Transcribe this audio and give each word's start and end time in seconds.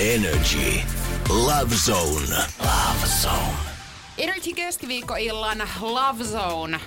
Energy. 0.00 0.80
Love 1.28 1.74
Zone. 1.74 2.36
Love 2.60 3.06
Zone. 3.22 3.56
Energy 4.18 4.52
keskiviikkoillan 4.52 5.62
Love 5.80 6.24
Zone. 6.24 6.80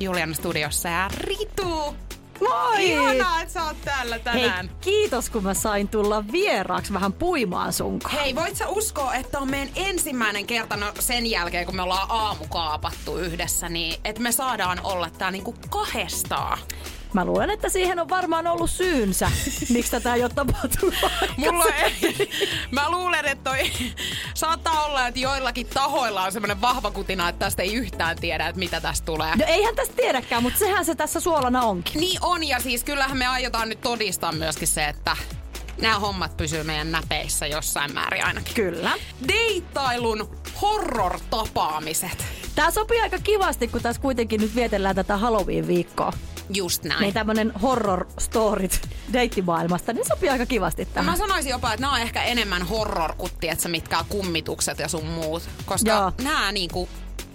Julian 0.00 0.34
studiossa 0.34 0.88
ja 0.88 1.10
Ritu. 1.16 1.96
Moi! 2.40 2.90
Ihanaa, 2.90 3.40
että 3.42 3.54
sä 3.54 3.64
oot 3.64 3.76
täällä 3.84 4.14
Hei, 4.14 4.24
tänään. 4.24 4.70
kiitos 4.80 5.30
kun 5.30 5.42
mä 5.42 5.54
sain 5.54 5.88
tulla 5.88 6.24
vieraaksi 6.32 6.92
vähän 6.92 7.12
puimaan 7.12 7.72
sunkaan. 7.72 8.14
Hei, 8.14 8.34
voit 8.34 8.56
sä 8.56 8.68
uskoa, 8.68 9.14
että 9.14 9.38
on 9.38 9.50
meidän 9.50 9.68
ensimmäinen 9.76 10.46
kerta 10.46 10.76
no 10.76 10.92
sen 10.98 11.26
jälkeen, 11.26 11.66
kun 11.66 11.76
me 11.76 11.82
ollaan 11.82 12.10
aamukaapattu 12.10 13.16
yhdessä, 13.18 13.68
niin 13.68 14.00
että 14.04 14.22
me 14.22 14.32
saadaan 14.32 14.80
olla 14.84 15.10
tää 15.10 15.30
niinku 15.30 15.54
kahdestaan. 15.70 16.58
Mä 17.16 17.24
luulen, 17.24 17.50
että 17.50 17.68
siihen 17.68 17.98
on 17.98 18.08
varmaan 18.08 18.46
ollut 18.46 18.70
syynsä, 18.70 19.30
miksi 19.74 19.90
tätä 19.90 20.14
ei 20.14 20.22
ole 20.22 20.30
tapahtunut 20.34 20.94
Mulla 21.36 21.64
ei, 21.64 22.30
mä 22.70 22.90
luulen, 22.90 23.24
että 23.24 23.50
toi, 23.50 23.70
saattaa 24.34 24.84
olla, 24.84 25.06
että 25.06 25.20
joillakin 25.20 25.66
tahoilla 25.66 26.22
on 26.22 26.32
semmoinen 26.32 26.60
vahva 26.60 26.90
kutina, 26.90 27.28
että 27.28 27.44
tästä 27.44 27.62
ei 27.62 27.74
yhtään 27.74 28.16
tiedä, 28.16 28.48
että 28.48 28.58
mitä 28.58 28.80
tästä 28.80 29.06
tulee. 29.06 29.36
No 29.36 29.44
eihän 29.46 29.76
tästä 29.76 29.94
tiedäkään, 29.96 30.42
mutta 30.42 30.58
sehän 30.58 30.84
se 30.84 30.94
tässä 30.94 31.20
suolana 31.20 31.62
onkin. 31.62 32.00
Niin 32.00 32.18
on, 32.22 32.44
ja 32.44 32.60
siis 32.60 32.84
kyllähän 32.84 33.18
me 33.18 33.26
aiotaan 33.26 33.68
nyt 33.68 33.80
todistaa 33.80 34.32
myöskin 34.32 34.68
se, 34.68 34.84
että 34.84 35.16
nämä 35.80 35.98
hommat 35.98 36.36
pysyy 36.36 36.62
meidän 36.62 36.92
näpeissä 36.92 37.46
jossain 37.46 37.94
määrin 37.94 38.24
ainakin. 38.24 38.54
Kyllä. 38.54 38.92
Deittailun 39.28 40.36
horror-tapaamiset. 40.62 42.24
Tää 42.54 42.70
sopii 42.70 43.00
aika 43.00 43.18
kivasti, 43.18 43.68
kun 43.68 43.82
tässä 43.82 44.02
kuitenkin 44.02 44.40
nyt 44.40 44.54
vietellään 44.54 44.96
tätä 44.96 45.16
Halloween-viikkoa. 45.16 46.12
Just 46.54 46.84
näin. 46.84 47.00
Niin 47.00 47.14
tämmönen 47.14 47.52
horror 47.62 48.06
storit 48.18 48.80
deittimaailmasta, 49.12 49.92
niin 49.92 50.06
sopii 50.06 50.28
aika 50.28 50.46
kivasti 50.46 50.84
tähän. 50.84 51.10
Mä 51.10 51.16
sanoisin 51.16 51.50
jopa, 51.50 51.72
että 51.72 51.80
nämä 51.80 51.92
on 51.92 52.00
ehkä 52.00 52.22
enemmän 52.22 52.62
horror 52.62 53.14
kuin 53.14 53.32
tiedätkö, 53.40 53.68
mitkä 53.68 54.04
kummitukset 54.08 54.78
ja 54.78 54.88
sun 54.88 55.06
muut. 55.06 55.42
Koska 55.66 55.90
Joo. 55.90 56.12
nämä 56.22 56.52
niinku... 56.52 56.88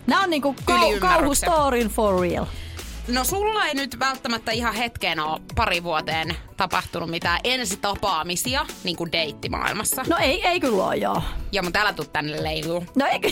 Nää 0.07 0.19
on 0.19 0.29
niinku 0.29 0.55
kau- 0.71 0.99
kauhustorin 0.99 1.87
for 1.87 2.21
real. 2.21 2.45
No 3.07 3.23
sulla 3.23 3.65
ei 3.65 3.75
nyt 3.75 3.99
välttämättä 3.99 4.51
ihan 4.51 4.73
hetkeen 4.73 5.19
ole 5.19 5.41
pari 5.55 5.83
vuoteen 5.83 6.35
tapahtunut 6.57 7.09
mitään 7.09 7.39
ensitapaamisia 7.43 8.65
niin 8.83 8.95
kuin 8.95 9.11
deittimaailmassa. 9.11 10.03
No 10.09 10.17
ei, 10.17 10.47
ei 10.47 10.59
kyllä 10.59 10.83
oo 10.83 10.93
joo. 10.93 11.23
Ja 11.51 11.63
mun 11.63 11.73
täällä 11.73 11.93
tuu 11.93 12.05
tänne 12.05 12.43
leijuu. 12.43 12.85
No 12.95 13.05
eikö? 13.05 13.31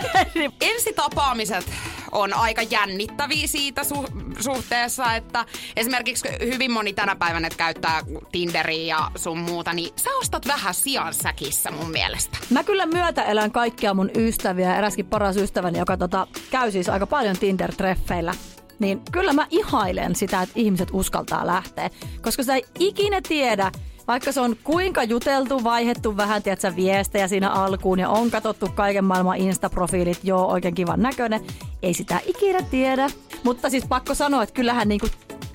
Ensitapaamiset 0.60 1.72
on 2.12 2.34
aika 2.34 2.62
jännittäviä 2.62 3.46
siitä 3.46 3.82
su- 3.82 4.42
suhteessa, 4.42 5.14
että 5.14 5.44
esimerkiksi 5.76 6.28
hyvin 6.40 6.70
moni 6.70 6.92
tänä 6.92 7.16
päivänä 7.16 7.46
että 7.46 7.56
käyttää 7.56 8.00
Tinderiä 8.32 8.96
ja 8.96 9.10
sun 9.16 9.38
muuta, 9.38 9.72
niin 9.72 9.92
sä 9.96 10.10
ostat 10.20 10.46
vähän 10.46 10.74
sian 10.74 11.14
säkissä 11.14 11.70
mun 11.70 11.90
mielestä. 11.90 12.38
Mä 12.50 12.64
kyllä 12.64 12.86
myötäelän 12.86 13.50
kaikkia 13.52 13.94
mun 13.94 14.10
ystäviä. 14.16 14.76
Eräskin 14.76 15.06
paras 15.06 15.36
ystäväni, 15.36 15.78
joka 15.78 15.96
tota, 15.96 16.26
käy 16.50 16.70
siis 16.70 16.88
aika 16.88 17.06
paljon 17.06 17.36
Tinder-treffeillä. 17.36 18.34
Niin 18.78 19.02
kyllä 19.12 19.32
mä 19.32 19.46
ihailen 19.50 20.16
sitä, 20.16 20.42
että 20.42 20.52
ihmiset 20.56 20.88
uskaltaa 20.92 21.46
lähteä. 21.46 21.90
Koska 22.22 22.42
sä 22.42 22.54
ei 22.54 22.64
ikinä 22.78 23.20
tiedä, 23.28 23.72
vaikka 24.08 24.32
se 24.32 24.40
on 24.40 24.56
kuinka 24.64 25.04
juteltu, 25.04 25.64
vaihettu 25.64 26.16
vähän, 26.16 26.42
tiedätkö, 26.42 26.72
viestejä 26.76 27.28
siinä 27.28 27.50
alkuun 27.50 27.98
ja 27.98 28.08
on 28.08 28.30
katsottu 28.30 28.68
kaiken 28.74 29.04
maailman 29.04 29.38
Insta-profiilit, 29.38 30.20
joo, 30.22 30.46
oikein 30.46 30.74
kivan 30.74 31.02
näköinen. 31.02 31.40
Ei 31.82 31.94
sitä 31.94 32.20
ikinä 32.26 32.62
tiedä. 32.62 33.10
Mutta 33.44 33.70
siis 33.70 33.84
pakko 33.88 34.14
sanoa, 34.14 34.42
että 34.42 34.54
kyllähän 34.54 34.88
niinku 34.88 35.06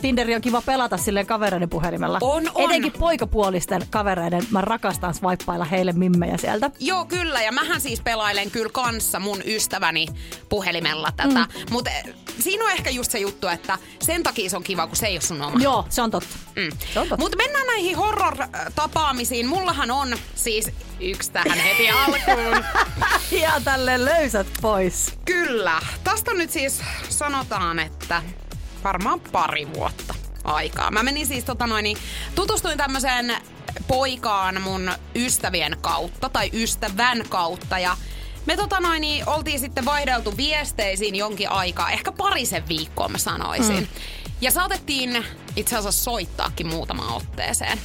Tinderi 0.01 0.35
on 0.35 0.41
kiva 0.41 0.61
pelata 0.61 0.97
silleen 0.97 1.25
kavereiden 1.25 1.69
puhelimella. 1.69 2.17
On, 2.21 2.51
on. 2.55 2.65
Etenkin 2.65 2.91
poikapuolisten 2.91 3.81
kavereiden. 3.89 4.43
Mä 4.51 4.61
rakastan 4.61 5.13
swipeilla 5.13 5.65
heille 5.65 5.93
mimmejä 5.93 6.37
sieltä. 6.37 6.71
Joo, 6.79 7.05
kyllä. 7.05 7.41
Ja 7.41 7.51
mähän 7.51 7.81
siis 7.81 8.01
pelailen 8.01 8.51
kyllä 8.51 8.69
kanssa 8.71 9.19
mun 9.19 9.41
ystäväni 9.45 10.05
puhelimella 10.49 11.11
tätä. 11.15 11.39
Mm. 11.39 11.65
Mutta 11.71 11.91
siinä 12.39 12.65
on 12.65 12.71
ehkä 12.71 12.89
just 12.89 13.11
se 13.11 13.19
juttu, 13.19 13.47
että 13.47 13.77
sen 14.01 14.23
takia 14.23 14.49
se 14.49 14.57
on 14.57 14.63
kiva, 14.63 14.87
kun 14.87 14.95
se 14.95 15.07
ei 15.07 15.13
ole 15.13 15.21
sun 15.21 15.41
oma. 15.41 15.59
Joo, 15.61 15.85
se 15.89 16.01
on 16.01 16.11
totta. 16.11 16.35
Mm. 16.55 16.77
Totta. 16.93 17.17
Mutta 17.17 17.37
mennään 17.37 17.67
näihin 17.67 17.97
horror-tapaamisiin. 17.97 19.47
Mullahan 19.47 19.91
on 19.91 20.17
siis 20.35 20.71
yksi 20.99 21.31
tähän 21.31 21.59
heti 21.59 21.89
alkuun. 21.89 22.65
Ja 23.41 23.61
tälle 23.63 24.05
löysät 24.05 24.47
pois. 24.61 25.13
Kyllä. 25.25 25.79
Tästä 26.03 26.33
nyt 26.33 26.49
siis, 26.49 26.81
sanotaan, 27.09 27.79
että 27.79 28.21
varmaan 28.83 29.19
pari 29.19 29.73
vuotta 29.73 30.15
aikaa. 30.43 30.91
Mä 30.91 31.03
menin 31.03 31.27
siis 31.27 31.43
tota 31.43 31.67
noin, 31.67 31.83
niin 31.83 31.97
tutustuin 32.35 32.77
tämmöiseen 32.77 33.35
poikaan 33.87 34.61
mun 34.61 34.91
ystävien 35.15 35.77
kautta 35.81 36.29
tai 36.29 36.49
ystävän 36.53 37.23
kautta 37.29 37.79
ja 37.79 37.97
me 38.45 38.57
tota 38.57 38.79
noin, 38.79 39.01
niin 39.01 39.29
oltiin 39.29 39.59
sitten 39.59 39.85
vaihdeltu 39.85 40.37
viesteisiin 40.37 41.15
jonkin 41.15 41.49
aikaa, 41.49 41.91
ehkä 41.91 42.11
parisen 42.11 42.67
viikkoa 42.67 43.07
mä 43.09 43.17
sanoisin. 43.17 43.79
Mm. 43.79 43.87
Ja 44.41 44.51
saatettiin 44.51 45.25
itse 45.55 45.77
asiassa 45.77 46.03
soittaakin 46.03 46.67
muutamaan 46.67 47.13
otteeseen. 47.13 47.79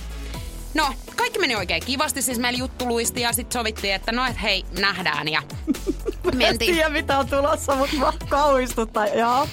No, 0.75 0.95
kaikki 1.17 1.39
meni 1.39 1.57
oikein 1.57 1.83
kivasti, 1.87 2.23
siis 2.23 2.39
meillä 2.39 2.59
juttu 2.59 2.89
luisti 2.89 3.21
ja 3.21 3.33
sitten 3.33 3.61
sovittiin, 3.61 3.95
että 3.95 4.13
no 4.13 4.27
et 4.27 4.43
hei, 4.43 4.65
nähdään 4.79 5.29
ja 5.29 5.43
En 6.33 6.37
mentiin. 6.37 6.75
tiedä 6.75 6.89
mitä 6.89 7.19
on 7.19 7.29
tulossa, 7.29 7.75
mutta 7.75 8.13
kauhistuttaa. 8.29 9.07
Joo. 9.07 9.49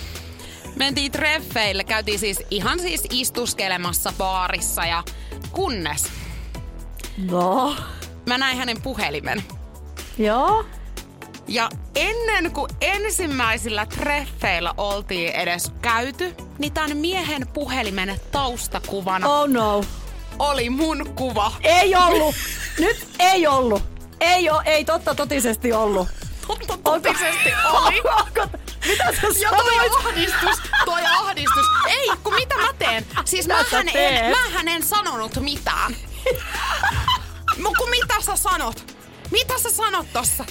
Mentiin 0.76 1.12
treffeille, 1.12 1.84
käytiin 1.84 2.20
siis 2.20 2.40
ihan 2.52 2.80
siis 2.80 3.04
istuskelemassa 3.10 4.14
baarissa 4.18 4.86
ja 4.86 5.04
kunnes 5.52 6.04
No. 7.18 7.76
mä 8.26 8.38
näin 8.38 8.58
hänen 8.58 8.82
puhelimen. 8.82 9.44
Joo. 10.18 10.66
Ja 11.48 11.70
ennen 11.96 12.52
kuin 12.52 12.72
ensimmäisillä 12.82 13.86
treffeillä 13.86 14.74
oltiin 14.78 15.32
edes 15.32 15.72
käyty, 15.82 16.36
niin 16.60 16.74
tämän 16.74 16.98
miehen 16.98 17.48
puhelimen 17.48 18.20
taustakuvana 18.32 19.28
Oh 19.30 19.48
no. 19.50 19.84
oli 20.40 20.70
mun 20.70 21.14
kuva. 21.16 21.52
Ei 21.64 21.96
ollut. 21.96 22.36
Nyt 22.80 23.08
ei 23.20 23.48
ollut. 23.48 23.84
Ei 24.20 24.50
oo, 24.50 24.62
ei 24.66 24.86
totta 24.86 25.16
totisesti 25.16 25.74
ollut. 25.74 26.08
Totta 26.48 26.78
totisesti 26.84 27.50
oli. 27.74 28.02
Onko- 28.22 28.58
Mitä 28.88 29.04
sä 29.04 29.28
Ja 29.40 29.50
toi 29.50 29.74
sanoit? 29.76 29.94
ahdistus, 30.06 30.58
toi 30.86 31.02
ahdistus. 31.06 31.66
Ei, 31.90 32.10
kun 32.24 32.34
mitä 32.34 32.56
mä 32.58 32.74
teen? 32.80 33.06
Siis 33.26 33.48
Mitä 33.48 33.64
sä 33.64 33.84
mähän 33.84 33.96
en, 33.96 34.38
mähän 34.38 34.68
en 34.68 34.84
sanonut 34.84 35.36
mitään. 35.40 35.96
Mut 37.58 37.74
kun 37.78 37.90
mitä 37.90 38.14
sä 38.22 38.36
sanot? 38.36 38.91
Mitä 39.32 39.58
sä 39.60 39.70
sanot 39.70 40.06
tossa? 40.14 40.46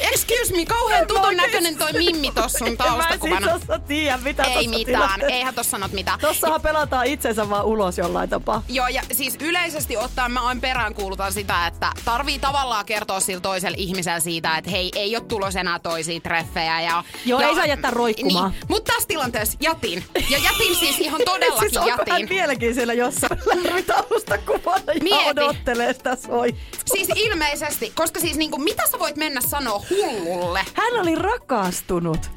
Excuse 0.00 0.56
me, 0.56 0.64
kauhean 0.66 1.06
tutun 1.06 1.36
näköinen 1.36 1.76
toi 1.76 1.92
mimmi 2.04 2.30
tossa 2.34 2.58
sun 2.58 2.66
Mä 2.66 2.70
en 2.72 2.76
taustakuvana. 2.76 3.58
siis 3.58 3.80
tiedä, 3.86 4.16
mitä 4.16 4.42
Ei 4.42 4.68
mitään, 4.68 4.84
tilanteessa- 5.08 5.32
eihän 5.34 5.54
tossa 5.54 5.70
sanot 5.70 5.92
mitään. 5.92 6.18
Tossahan 6.20 6.60
pelataan 6.60 7.06
itsensä 7.06 7.50
vaan 7.50 7.64
ulos 7.64 7.98
jollain 7.98 8.28
tapaa. 8.30 8.62
Joo, 8.68 8.88
ja 8.88 9.02
siis 9.12 9.36
yleisesti 9.40 9.96
ottaen 9.96 10.32
mä 10.32 10.40
aina 10.46 10.60
peräänkuulutan 10.60 11.32
sitä, 11.32 11.66
että 11.66 11.92
tarvii 12.04 12.38
tavallaan 12.38 12.86
kertoa 12.86 13.20
sille 13.20 13.40
toiselle 13.40 13.76
ihmiselle 13.80 14.20
siitä, 14.20 14.56
että 14.56 14.70
hei, 14.70 14.90
ei 14.94 15.16
ole 15.16 15.24
tulos 15.24 15.56
enää 15.56 15.78
toisia 15.78 16.20
treffejä. 16.20 16.80
Ja, 16.80 17.04
Joo, 17.24 17.40
ja, 17.40 17.48
ei 17.48 17.54
saa 17.54 17.66
jättää 17.66 17.90
roikkumaan. 17.90 18.50
Niin, 18.50 18.62
mutta 18.68 18.92
tässä 18.92 19.08
tilanteessa 19.08 19.58
jätin. 19.60 20.04
Ja 20.30 20.38
jätin 20.38 20.76
siis 20.76 20.98
ihan 21.00 21.20
todellakin 21.32 21.70
siis 21.70 21.76
onko 21.76 21.90
hän 21.90 22.20
jätin. 22.20 22.28
vieläkin 22.28 22.74
siellä 22.74 22.92
jossain 22.92 23.38
lärvitaustakuvana 23.44 24.92
ja 24.94 25.00
Mieti. 25.02 25.30
odottelee 25.30 25.92
sitä 25.92 26.16
soittoa? 26.16 26.62
Siis 26.92 27.08
ilmeisesti, 27.14 27.91
koska 27.94 28.20
siis 28.20 28.36
niinku, 28.36 28.58
mitä 28.58 28.82
sä 28.90 28.98
voit 28.98 29.16
mennä 29.16 29.40
sanoa 29.40 29.82
hullulle 29.90 30.64
Hän 30.74 31.00
oli 31.00 31.14
rakastunut. 31.14 32.30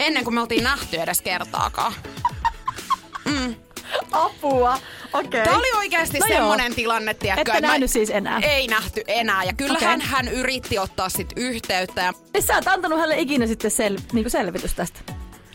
ennen 0.00 0.24
kuin 0.24 0.34
me 0.34 0.40
oltiin 0.40 0.64
nähty 0.64 0.96
edes 0.96 1.22
kertaakaan? 1.22 1.92
Apua. 4.12 4.78
Okei. 5.12 5.44
Tämä 5.44 5.56
oli 5.58 5.72
oikeasti 5.78 6.18
No 6.18 6.26
no 6.26 6.32
joo. 6.34 6.38
semmoinen 6.38 6.74
tilanne, 6.74 7.14
tiedätkö, 7.14 7.40
Ette 7.40 7.52
että 7.52 7.60
mä- 7.66 7.72
nähnyt 7.72 7.90
siis 7.90 8.10
enää? 8.10 8.38
Ei 8.42 8.66
nähty 8.68 9.02
enää. 9.06 9.44
Ja 9.44 9.52
kyllähän 9.52 10.00
Okei. 10.00 10.08
hän 10.10 10.28
yritti 10.28 10.78
ottaa 10.78 11.08
sit 11.08 11.32
yhteyttä. 11.36 12.02
Ja 12.02 12.12
Siis 12.32 12.46
sä 12.46 12.58
et 12.58 12.68
antanut 12.68 12.98
hänelle 12.98 13.20
ikinä 13.20 13.46
sitten 13.46 13.70
sel, 13.70 13.98
niinku 14.12 14.30
selvitys 14.30 14.74
tästä. 14.74 15.00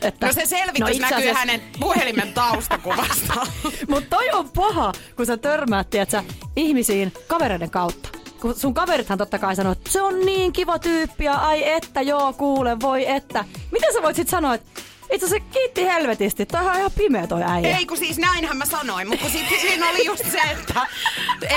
Että, 0.01 0.27
No 0.27 0.33
se 0.33 0.45
selvitys 0.45 0.79
No 0.79 0.87
näkyy 0.87 1.17
asiassa- 1.17 1.39
hänen 1.39 1.61
puhelimen 1.79 2.33
taustakuvasta. 2.33 3.47
Mutta 3.89 4.15
toi 4.17 4.29
on 4.33 4.49
paha, 4.49 4.91
kun 5.15 5.25
sä 5.25 5.37
törmäät, 5.37 5.89
tiedät 5.89 6.09
sä, 6.09 6.23
ihmisiin 6.55 7.13
kavereiden 7.27 7.69
kautta. 7.71 8.09
Kun 8.47 8.55
sun 8.55 8.73
kaverithan 8.73 9.17
totta 9.17 9.39
kai 9.39 9.55
sanoo, 9.55 9.71
että 9.71 9.91
se 9.91 10.01
on 10.01 10.25
niin 10.25 10.53
kiva 10.53 10.79
tyyppi 10.79 11.23
ja 11.23 11.33
ai 11.33 11.69
että, 11.69 12.01
joo 12.01 12.33
kuule, 12.33 12.79
voi 12.79 13.09
että. 13.09 13.45
Miten 13.71 13.93
sä 13.93 14.01
voit 14.01 14.15
sit 14.15 14.29
sanoa, 14.29 14.53
että 14.53 14.81
itse 15.11 15.25
asiassa 15.25 15.49
kiitti 15.53 15.85
helvetisti, 15.85 16.45
toi 16.45 16.67
on 16.67 16.75
ihan 16.75 16.91
pimeä 16.97 17.27
toi 17.27 17.43
äijä. 17.43 17.77
Ei, 17.77 17.85
kun 17.85 17.97
siis 17.97 18.17
näinhän 18.17 18.57
mä 18.57 18.65
sanoin, 18.65 19.07
mutta 19.07 19.29
sit 19.29 19.45
siinä 19.61 19.89
oli 19.89 20.05
just 20.05 20.31
se, 20.31 20.39
että, 20.51 20.87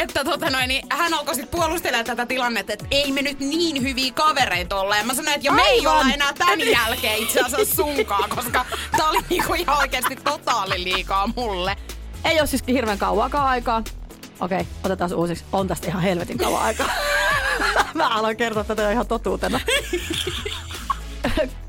että 0.02 0.24
tota 0.24 0.50
noin, 0.50 0.68
niin 0.68 0.86
hän 0.90 1.14
alkoi 1.14 1.34
sit 1.34 1.50
puolustella 1.50 2.04
tätä 2.04 2.26
tilannetta, 2.26 2.72
että 2.72 2.86
ei 2.90 3.12
me 3.12 3.22
nyt 3.22 3.40
niin 3.40 3.82
hyviä 3.82 4.12
kavereita 4.12 4.80
olla. 4.80 4.96
Ja 4.96 5.04
mä 5.04 5.14
sanoin, 5.14 5.34
että 5.34 5.46
jo 5.46 5.52
me 5.52 5.62
ei 5.62 5.86
olla 5.86 6.14
enää 6.14 6.32
tämän 6.32 6.60
jälkeen 6.60 7.18
itse 7.18 7.40
asiassa 7.40 7.74
sunkaan, 7.74 8.30
koska 8.30 8.66
tää 8.96 9.08
oli 9.08 9.18
niinku 9.30 9.54
ihan 9.54 9.78
oikeasti 9.78 10.16
totaali 10.16 10.84
liikaa 10.84 11.30
mulle. 11.36 11.76
Ei 12.24 12.40
ole 12.40 12.46
siis 12.46 12.62
hirveän 12.68 12.98
kauaakaan 12.98 13.48
aikaa. 13.48 13.82
Okei, 14.40 14.66
otetaan 14.84 15.14
uusiksi. 15.14 15.44
On 15.52 15.68
tästä 15.68 15.88
ihan 15.88 16.02
helvetin 16.02 16.38
kauan 16.38 16.62
aikaa. 16.62 16.88
Mä 17.94 18.08
aloin 18.08 18.36
kertoa 18.36 18.64
tätä 18.64 18.92
ihan 18.92 19.06
totuutena. 19.06 19.60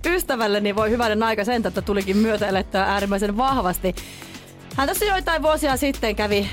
Ystävälleni 0.06 0.76
voi 0.76 0.90
hyvänen 0.90 1.24
aika 1.24 1.46
sen, 1.46 1.68
että 1.68 1.82
tulikin 1.82 2.18
myötäelettyä 2.18 2.84
äärimmäisen 2.84 3.38
vahvasti. 3.38 3.96
Hän 4.76 4.88
tässä 4.88 5.06
joitain 5.06 5.42
vuosia 5.42 5.78
sitten 5.78 6.16
kävi, 6.16 6.50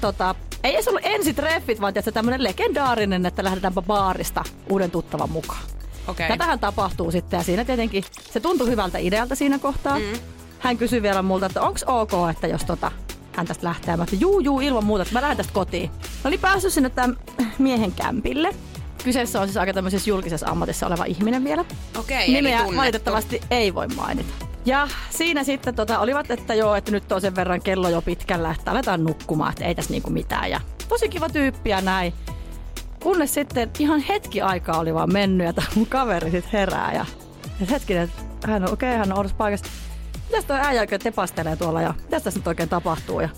tota, 0.00 0.34
ei 0.64 0.74
edes 0.74 0.88
ollut 0.88 1.02
ensitreffit, 1.04 1.80
vaan 1.80 1.92
tietysti 1.92 2.12
tämmöinen 2.12 2.44
legendaarinen, 2.44 3.26
että 3.26 3.44
lähdetäänpä 3.44 3.82
baarista 3.82 4.44
uuden 4.70 4.90
tuttavan 4.90 5.30
mukaan. 5.30 5.62
Okei. 6.06 6.28
Tätähän 6.28 6.58
tapahtuu 6.58 7.10
sitten 7.10 7.38
ja 7.38 7.44
siinä 7.44 7.64
tietenkin 7.64 8.04
se 8.30 8.40
tuntui 8.40 8.70
hyvältä 8.70 8.98
idealta 8.98 9.34
siinä 9.34 9.58
kohtaa. 9.58 9.98
Mm. 9.98 10.04
Hän 10.58 10.78
kysyi 10.78 11.02
vielä 11.02 11.22
multa, 11.22 11.46
että 11.46 11.62
onko 11.62 11.78
ok, 11.86 12.12
että 12.30 12.46
jos 12.46 12.64
tota, 12.64 12.92
hän 13.36 13.46
tästä 13.46 13.66
lähtee. 13.66 13.96
Mä 13.96 14.02
että 14.02 14.16
juu, 14.16 14.40
juu, 14.40 14.60
ilman 14.60 14.84
muuta, 14.84 15.02
että 15.02 15.14
mä 15.14 15.22
lähden 15.22 15.36
tästä 15.36 15.52
kotiin. 15.52 15.90
Mä 15.90 16.28
olin 16.28 16.40
päässyt 16.40 16.72
sinne 16.72 16.90
tämän 16.90 17.16
miehen 17.58 17.92
kämpille. 17.92 18.54
Kyseessä 19.04 19.40
on 19.40 19.46
siis 19.46 19.56
aika 19.56 19.72
tämmöisessä 19.72 20.10
julkisessa 20.10 20.46
ammatissa 20.46 20.86
oleva 20.86 21.04
ihminen 21.04 21.44
vielä. 21.44 21.64
Okei, 21.98 22.38
eli 22.38 22.48
Nimeä 22.48 22.66
valitettavasti 22.76 23.40
ei 23.50 23.74
voi 23.74 23.88
mainita. 23.88 24.32
Ja 24.64 24.88
siinä 25.10 25.44
sitten 25.44 25.74
tota, 25.74 25.98
olivat, 25.98 26.30
että 26.30 26.54
joo, 26.54 26.74
että 26.74 26.90
nyt 26.90 27.12
on 27.12 27.20
sen 27.20 27.36
verran 27.36 27.62
kello 27.62 27.88
jo 27.88 28.02
pitkällä, 28.02 28.50
että 28.58 28.70
aletaan 28.70 29.04
nukkumaan, 29.04 29.52
että 29.52 29.64
ei 29.64 29.74
tässä 29.74 29.90
niinku 29.90 30.10
mitään. 30.10 30.50
Ja 30.50 30.60
tosi 30.88 31.08
kiva 31.08 31.28
tyyppi 31.28 31.70
ja 31.70 31.80
näin. 31.80 32.12
Kunnes 33.02 33.34
sitten 33.34 33.70
ihan 33.78 34.00
hetki 34.00 34.40
aikaa 34.40 34.78
oli 34.78 34.94
vaan 34.94 35.12
mennyt 35.12 35.46
ja 35.46 35.52
tämä 35.52 35.66
mun 35.74 35.86
kaveri 35.86 36.30
sitten 36.30 36.52
herää 36.52 36.92
ja, 36.92 37.06
ja 37.60 37.66
hetkinen, 37.66 38.02
että 38.02 38.48
hän 38.48 38.62
on 38.62 38.72
okei, 38.72 38.88
okay, 38.88 38.98
hän 38.98 39.18
on 39.18 39.30
paikassa. 39.38 39.66
Mitäs 40.32 40.44
toi 40.44 40.58
äijä 40.60 40.80
oikein 40.80 41.00
tepastelee 41.00 41.56
tuolla 41.56 41.82
ja 41.82 41.94
mitä 42.02 42.20
tässä 42.20 42.38
nyt 42.40 42.46
oikein 42.46 42.68
tapahtuu? 42.68 43.20
Ja 43.20 43.28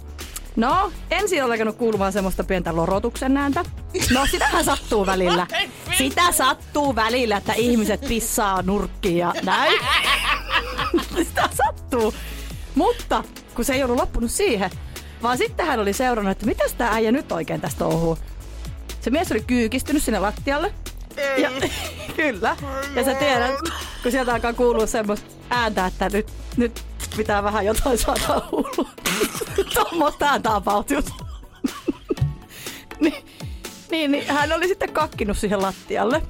No, 0.56 0.93
ensin 1.11 1.44
on 1.44 1.52
alkanut 1.52 1.76
kuulumaan 1.76 2.12
semmoista 2.12 2.44
pientä 2.44 2.76
lorotuksen 2.76 3.37
ääntä. 3.37 3.64
No, 4.12 4.26
sitähän 4.26 4.64
sattuu 4.64 5.06
välillä. 5.06 5.46
Sitä 5.99 6.32
sattuu 6.32 6.96
välillä, 6.96 7.37
että 7.37 7.52
ihmiset 7.52 8.00
pissaa 8.00 8.62
nurkkiin 8.62 9.17
ja 9.19 9.35
näin. 9.43 9.81
Sitä 11.17 11.49
sattuu. 11.55 12.14
Mutta 12.75 13.25
kun 13.55 13.64
se 13.64 13.75
ei 13.75 13.85
ollut 13.85 13.96
loppunut 13.96 14.31
siihen, 14.31 14.70
vaan 15.23 15.38
sitten 15.38 15.67
hän 15.67 15.81
oli 15.81 15.93
seurannut, 15.93 16.32
että 16.32 16.46
mitä 16.46 16.64
tämä 16.79 16.91
äijä 16.91 17.12
nyt 17.12 17.32
oikein 17.32 17.61
tästä 17.61 17.79
touhuu. 17.79 18.19
Se 19.00 19.11
mies 19.11 19.32
oli 19.32 19.41
kyykistynyt 19.46 20.02
sinne 20.02 20.19
lattialle. 20.19 20.75
Ja, 21.37 21.50
kyllä. 22.17 22.56
Ja 22.96 23.05
sä 23.05 23.14
tiedät, 23.14 23.55
kun 24.02 24.12
sieltä 24.12 24.35
alkaa 24.35 24.52
kuulua 24.52 24.87
semmoista 24.87 25.26
ääntä, 25.50 25.87
että 25.87 26.08
nyt, 26.08 26.44
nyt 26.56 26.84
pitää 27.16 27.42
vähän 27.42 27.66
jotain 27.66 27.98
saada 27.98 28.42
ulos. 28.52 28.86
Tuommoista 29.74 30.40
about 30.44 30.90
just. 30.90 31.10
niin, 33.00 33.24
niin, 33.90 34.12
niin, 34.12 34.26
hän 34.26 34.52
oli 34.52 34.68
sitten 34.68 34.92
kakkinut 34.92 35.38
siihen 35.38 35.62
lattialle. 35.62 36.22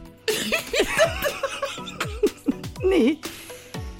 niin. 2.90 3.20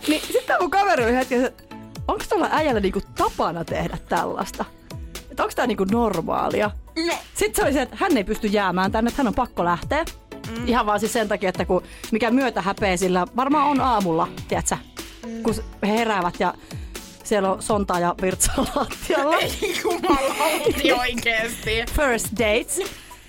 Niin 0.08 0.22
sitten 0.32 0.56
mun 0.60 0.70
kaveri 0.70 1.04
oli 1.04 1.14
hetken, 1.14 1.44
että 1.44 1.64
onko 2.08 2.24
tuolla 2.28 2.48
äijällä 2.52 2.80
niinku 2.80 3.00
tapana 3.14 3.64
tehdä 3.64 3.98
tällaista? 4.08 4.64
Että 5.30 5.42
onko 5.42 5.52
tää 5.56 5.66
niinku 5.66 5.84
normaalia? 5.84 6.70
No. 7.06 7.14
Sitten 7.34 7.54
se 7.56 7.62
oli 7.62 7.72
se, 7.72 7.82
että 7.82 7.96
hän 8.00 8.16
ei 8.16 8.24
pysty 8.24 8.46
jäämään 8.46 8.92
tänne, 8.92 9.08
että 9.08 9.22
hän 9.22 9.28
on 9.28 9.34
pakko 9.34 9.64
lähteä. 9.64 10.04
Mm. 10.50 10.68
Ihan 10.68 10.86
vaan 10.86 11.00
siis 11.00 11.12
sen 11.12 11.28
takia, 11.28 11.48
että 11.48 11.64
kun 11.64 11.82
mikä 12.12 12.30
myötä 12.30 12.62
häpeä 12.62 12.96
sillä 12.96 13.26
varmaan 13.36 13.70
on 13.70 13.80
aamulla, 13.80 14.28
tiedätkö. 14.48 14.93
Kun 15.42 15.54
he 15.82 15.92
heräävät 15.92 16.34
ja 16.40 16.54
siellä 17.24 17.52
on 17.52 17.62
sontaa 17.62 18.00
ja 18.00 18.14
virtsaa 18.22 18.66
lattialla. 18.74 19.36
Jumalauti 19.82 20.92
oikeesti. 20.92 21.84
First 21.96 22.26
dates. 22.38 22.80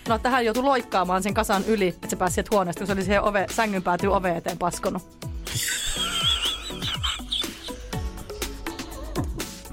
No, 0.09 0.15
että 0.15 0.30
hän 0.30 0.45
joutui 0.45 0.63
loikkaamaan 0.63 1.24
sen 1.24 1.33
kasan 1.33 1.63
yli, 1.68 1.88
että 1.88 2.09
se 2.09 2.15
pääsi 2.15 2.33
sieltä 2.33 2.50
huoneesta, 2.56 2.80
kun 2.80 2.88
se 2.88 2.94
oli 2.94 3.03
siihen 3.03 3.21
ove, 3.24 3.45
sängyn 3.51 3.83
päätyy 3.83 4.13
ove 4.13 4.38
eteen 4.38 4.57
paskonut. 4.57 5.03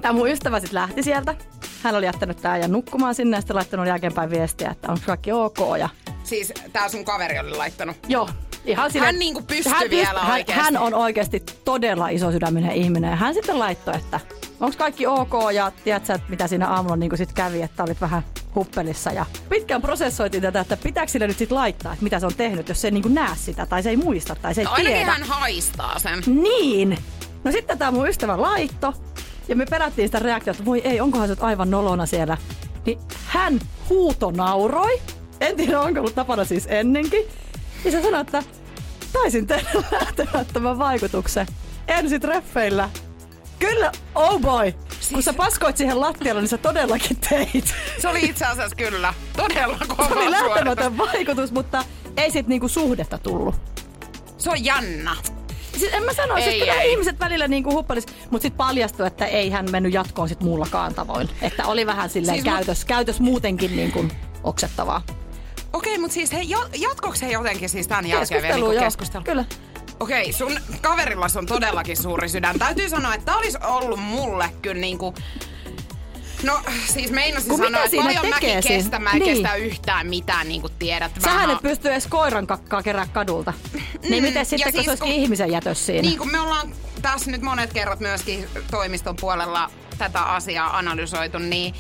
Tämä 0.01 0.13
mun 0.13 0.29
ystävä 0.31 0.61
sitten 0.61 0.75
lähti 0.81 1.03
sieltä. 1.03 1.35
Hän 1.83 1.95
oli 1.95 2.07
jättänyt 2.07 2.37
tää 2.43 2.57
ja 2.57 2.69
nukkumaan 2.69 3.15
sinne 3.15 3.37
ja 3.37 3.41
sitten 3.41 3.57
laittanut 3.57 3.87
jälkeenpäin 3.87 4.31
viestiä, 4.31 4.71
että 4.71 4.89
onko 4.89 5.03
kaikki 5.07 5.33
ok. 5.33 5.59
Ja 5.79 5.89
Siis 6.25 6.53
tää 6.73 6.89
sun 6.89 7.05
kaveri 7.05 7.39
oli 7.39 7.57
laittanut. 7.57 7.97
Joo, 8.09 8.29
ihan 8.65 8.91
sille, 8.91 9.07
Hän 9.07 9.19
niinku 9.19 9.43
pystyi 9.43 9.91
vielä 9.91 10.21
hän, 10.21 10.33
oikeesti. 10.33 10.63
hän 10.63 10.77
on 10.77 10.95
oikeasti 10.95 11.43
todella 11.65 12.09
iso 12.09 12.33
sydäminen 12.33 12.73
ihminen. 12.73 13.11
Ja 13.11 13.17
hän 13.17 13.35
sitten 13.35 13.59
laittoi, 13.59 13.95
että 13.97 14.21
onko 14.61 14.77
kaikki 14.79 15.07
ok 15.07 15.33
ja 15.55 15.73
tiedätkö, 15.85 16.13
että 16.15 16.27
mitä 16.31 16.47
siinä 16.47 16.69
aamulla 16.69 16.97
niin 16.97 17.17
sit 17.17 17.33
kävi, 17.33 17.63
että 17.63 17.83
olit 17.83 18.01
vähän 18.01 18.23
huppelissa. 18.55 19.11
Ja 19.13 19.27
pitkään 19.49 19.83
prosessoitiin 19.83 20.43
tätä, 20.43 20.61
että 20.61 20.77
pitääkö 20.77 21.13
sille 21.13 21.27
nyt 21.27 21.39
sit 21.39 21.53
laittaa, 21.53 21.93
että 21.93 22.03
mitä 22.05 22.21
se 22.21 22.27
on 22.27 22.35
tehnyt, 22.35 22.69
jos 22.69 22.81
se 22.81 22.89
ei 22.89 22.93
niin 22.93 23.15
näe 23.15 23.37
sitä 23.37 23.67
tai 23.67 23.83
se 23.83 23.91
ei 23.91 23.97
muista 23.97 24.35
tai 24.43 24.55
se 24.55 24.61
ei 24.61 24.65
No 24.65 24.71
ainakin 24.73 24.97
tiedä. 24.97 25.13
hän 25.13 25.23
haistaa 25.23 25.99
sen. 25.99 26.23
Niin. 26.27 26.99
No 27.45 27.53
sitten 27.53 27.79
tämä 27.79 27.91
mun 27.91 28.09
ystävä 28.09 28.41
laitto. 28.43 28.95
Ja 29.49 29.57
me 29.57 29.67
pelättiin 29.67 30.09
sitä 30.09 30.19
reaktiota, 30.19 30.57
että 30.57 30.65
voi 30.65 30.81
ei, 30.85 31.01
onkohan 31.01 31.29
se 31.29 31.37
aivan 31.41 31.71
nolona 31.71 32.07
siellä. 32.07 32.37
Niin 32.87 32.99
hän 33.27 33.61
huutonauroi. 33.89 35.01
En 35.41 35.57
tiedä, 35.57 35.81
onko 35.81 36.01
ollut 36.01 36.15
tapana 36.15 36.45
siis 36.45 36.67
ennenkin. 36.71 37.23
Ja 37.85 37.91
se 37.91 38.03
sanoi, 38.03 38.21
että 38.21 38.43
taisin 39.13 39.47
tehdä 39.47 39.71
lähtemättömän 40.01 40.79
vaikutuksen. 40.79 41.47
Ensi 41.89 42.21
treffeillä. 42.21 42.91
Kyllä, 43.59 43.93
oh 44.15 44.41
boy. 44.41 44.73
Siis... 44.91 45.13
Kun 45.13 45.23
sä 45.23 45.33
paskoit 45.33 45.77
siihen 45.77 46.01
lattialle, 46.01 46.41
niin 46.41 46.49
sä 46.49 46.59
todellakin 46.59 47.17
teit. 47.29 47.75
Se 47.99 48.09
oli 48.09 48.21
itse 48.23 48.45
asiassa 48.45 48.77
kyllä 48.77 49.15
todella 49.37 49.79
kova 49.89 50.09
Se 50.09 50.15
oli 50.15 50.31
lähtemätön 50.31 50.99
vaikutus, 50.99 51.53
mutta 51.53 51.85
ei 52.17 52.31
sit 52.31 52.47
niinku 52.47 52.69
suhdetta 52.69 53.19
tullut. 53.19 53.55
Se 54.39 54.51
on 54.51 54.65
jännä. 54.65 55.17
Siis 55.79 55.93
en 55.93 56.03
mä 56.03 56.11
Ei, 56.37 56.45
että 56.45 56.65
kyllä 56.67 56.83
ei. 56.83 56.93
ihmiset 56.93 57.21
välillä 57.21 57.49
niinku 57.49 57.73
huppalis, 57.73 58.07
mutta 58.31 58.43
sitten 58.43 58.57
paljastui, 58.57 59.07
että 59.07 59.27
ei 59.27 59.51
hän 59.51 59.71
mennyt 59.71 59.95
jatkoon 59.95 60.29
sit 60.29 60.41
muullakaan 60.41 60.95
tavoin. 60.95 61.29
Että 61.43 61.67
oli 61.67 61.87
vähän 61.87 62.11
silleen 62.11 62.35
Siis 62.35 62.45
siis 62.45 62.53
mut- 62.55 62.59
käytös, 62.59 62.85
käytös 62.85 63.21
muutenkin 63.21 63.77
niinku 63.77 64.05
oksettavaa. 64.45 65.03
Okei, 65.73 65.99
mutta 65.99 66.15
siis 66.15 66.33
he, 66.33 66.41
jo, 66.43 66.69
jatkoiko 66.77 67.17
he 67.23 67.31
jotenkin 67.31 67.69
siis 67.69 67.89
tämän 67.89 68.07
jälkeen 68.07 68.43
vielä 68.43 68.57
joo. 68.59 68.73
keskustelu? 68.85 69.25
Kyllä. 69.25 69.45
Okei, 70.01 70.33
sun 70.33 70.59
kaverilla 70.81 71.27
on 71.37 71.47
todellakin 71.47 71.97
suuri 71.97 72.29
sydän. 72.29 72.59
Täytyy 72.59 72.89
sanoa, 72.89 73.15
että 73.15 73.25
tää 73.27 73.37
olisi 73.37 73.59
ollut 73.63 74.01
mulle 74.01 74.51
kyllä 74.63 74.81
niinku... 74.81 75.15
No 76.43 76.61
siis 76.87 77.11
meinasin 77.11 77.49
Kun 77.51 77.59
sanoa, 77.59 77.79
että 77.85 77.91
siinä 77.91 78.05
paljon 78.05 78.29
mäkin 78.29 78.51
siis? 78.63 78.67
kestän. 78.67 79.03
Mä 79.03 79.11
en 79.11 79.19
Niin. 79.19 79.35
kestä 79.43 79.55
yhtään 79.55 80.07
mitään, 80.07 80.49
niin 80.49 80.61
kuin 80.61 80.73
tiedät. 80.79 81.13
Sähän 81.25 81.37
Vähän- 81.41 81.57
et 81.57 81.63
pysty 81.63 81.89
edes 81.93 82.07
koiran 82.07 82.47
kakkaa 82.47 82.83
kerää 82.83 83.07
kadulta. 83.13 83.53
Niin 84.03 84.23
Mm, 84.23 84.29
miten 84.29 84.47
sitten, 84.47 84.73
kun 84.73 84.73
siis 84.73 84.85
se 84.85 84.91
olisikin 84.91 85.13
kun- 85.15 85.23
ihmisen 85.23 85.53
jätös 85.53 85.87
siinä? 85.87 86.03
Niin 86.03 86.19
kuin 86.19 86.33
me 86.33 86.41
ollaan 86.41 86.75
tässä 87.03 87.31
nyt 87.31 87.43
monet 87.43 87.73
kerrat 87.73 88.01
myöskin 88.01 88.47
toimiston 88.71 89.17
puolella 89.17 89.71
tätä 89.99 90.23
asiaa 90.23 90.79
analysoitu, 90.79 91.39
niin 91.39 91.75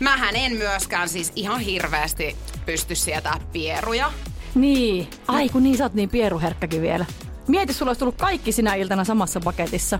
mähän 0.00 0.36
en 0.36 0.52
myöskään 0.52 1.08
siis 1.08 1.32
ihan 1.36 1.60
hirveästi 1.60 2.36
pysty 2.66 2.94
sietää 2.94 3.40
pieruja. 3.52 4.12
Niin. 4.54 5.10
Ai 5.28 5.48
kun 5.48 5.62
niin 5.62 5.76
sä 5.76 5.84
oot 5.84 5.94
niin 5.94 6.08
pieruherkkäkin 6.08 6.82
vielä. 6.82 7.06
Mieti, 7.48 7.72
sulla 7.72 7.90
olisi 7.90 7.98
tullut 7.98 8.16
kaikki 8.16 8.52
sinä 8.52 8.74
iltana 8.74 9.04
samassa 9.04 9.40
paketissa. 9.40 9.98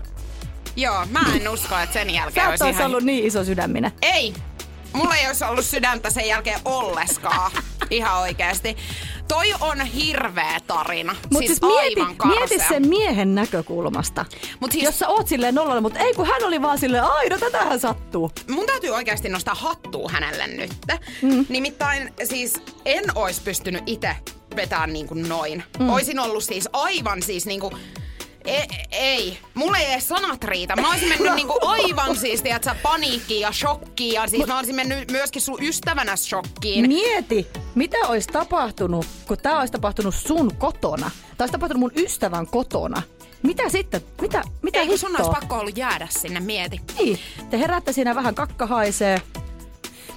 Joo, 0.75 1.05
mä 1.09 1.19
en 1.35 1.49
usko, 1.49 1.77
että 1.77 1.93
sen 1.93 2.09
jälkeen 2.09 2.57
Sä 2.57 2.65
olisi 2.65 2.69
ihan... 2.69 2.85
ollut 2.85 3.03
niin 3.03 3.25
iso 3.25 3.43
sydäminen. 3.43 3.91
Ei, 4.01 4.33
mulla 4.93 5.15
ei 5.15 5.27
olisi 5.27 5.43
ollut 5.43 5.65
sydäntä 5.65 6.09
sen 6.09 6.27
jälkeen 6.27 6.59
olleskaan. 6.65 7.51
Ihan 7.89 8.19
oikeasti. 8.19 8.77
Toi 9.27 9.53
on 9.61 9.81
hirveä 9.81 10.59
tarina. 10.67 11.15
Mutta 11.31 11.37
siis, 11.47 11.49
siis, 11.49 11.61
mieti, 11.61 12.01
mieti 12.27 12.59
sen 12.69 12.87
miehen 12.87 13.35
näkökulmasta. 13.35 14.25
Mut 14.59 14.71
siis- 14.71 14.83
Jos 14.83 14.99
sä 14.99 15.07
oot 15.07 15.27
silleen 15.27 15.55
nollalla, 15.55 15.81
mutta 15.81 15.99
ei 15.99 16.13
kun 16.13 16.25
hän 16.27 16.43
oli 16.43 16.61
vaan 16.61 16.77
silleen, 16.79 17.03
ai 17.03 17.29
no 17.29 17.37
tätähän 17.37 17.79
sattuu. 17.79 18.31
mun 18.49 18.65
täytyy 18.65 18.89
oikeasti 18.89 19.29
nostaa 19.29 19.55
hattua 19.55 20.09
hänelle 20.09 20.47
nyt. 20.47 20.71
Mm. 21.21 21.45
Nimittäin 21.49 22.13
siis 22.23 22.53
en 22.85 23.03
olisi 23.15 23.41
pystynyt 23.41 23.83
itse 23.85 24.15
vetämään 24.55 24.93
niin 24.93 25.07
kuin 25.07 25.29
noin. 25.29 25.63
Mm. 25.79 25.89
Oisin 25.89 26.19
ollut 26.19 26.43
siis 26.43 26.69
aivan 26.73 27.21
siis 27.23 27.45
niin 27.45 27.59
kuin, 27.59 27.73
Ei, 28.45 28.67
ei. 28.91 29.37
Mulle 29.53 29.77
ei 29.77 29.91
edes 29.91 30.07
sanat 30.07 30.43
riitä. 30.43 30.75
Mä 30.75 30.89
olisin 30.89 31.09
mennyt 31.09 31.35
niinku 31.35 31.59
aivan 31.61 32.15
siis, 32.15 32.41
tiedätkö, 32.41 32.75
paniikkiin 32.83 33.41
ja 33.41 33.51
shokkiin. 33.51 34.13
Ja 34.13 34.27
siis 34.27 34.47
mä 34.47 34.57
olisin 34.57 34.75
mennyt 34.75 35.11
myöskin 35.11 35.41
sun 35.41 35.63
ystävänä 35.63 36.15
shokkiin. 36.15 36.87
Mieti, 36.87 37.47
mitä 37.75 37.97
olisi 38.07 38.27
tapahtunut, 38.27 39.05
kun 39.27 39.37
tämä 39.37 39.59
olisi 39.59 39.73
tapahtunut 39.73 40.15
sun 40.15 40.55
kotona. 40.57 41.11
Tämä 41.37 41.43
olisi 41.43 41.51
tapahtunut 41.51 41.79
mun 41.79 41.91
ystävän 41.95 42.47
kotona. 42.47 43.01
Mitä 43.43 43.69
sitten? 43.69 44.01
Mitä, 44.21 44.43
mitä 44.61 44.79
ei 44.79 44.87
kun 44.87 44.97
sun 44.97 45.15
olisi 45.15 45.31
pakko 45.31 45.55
ollut 45.55 45.77
jäädä 45.77 46.07
sinne, 46.09 46.39
mieti. 46.39 46.81
Niin, 46.99 47.19
te 47.49 47.59
herätte 47.59 47.93
siinä 47.93 48.15
vähän 48.15 48.35
kakka 48.35 48.67
haisee. 48.67 49.21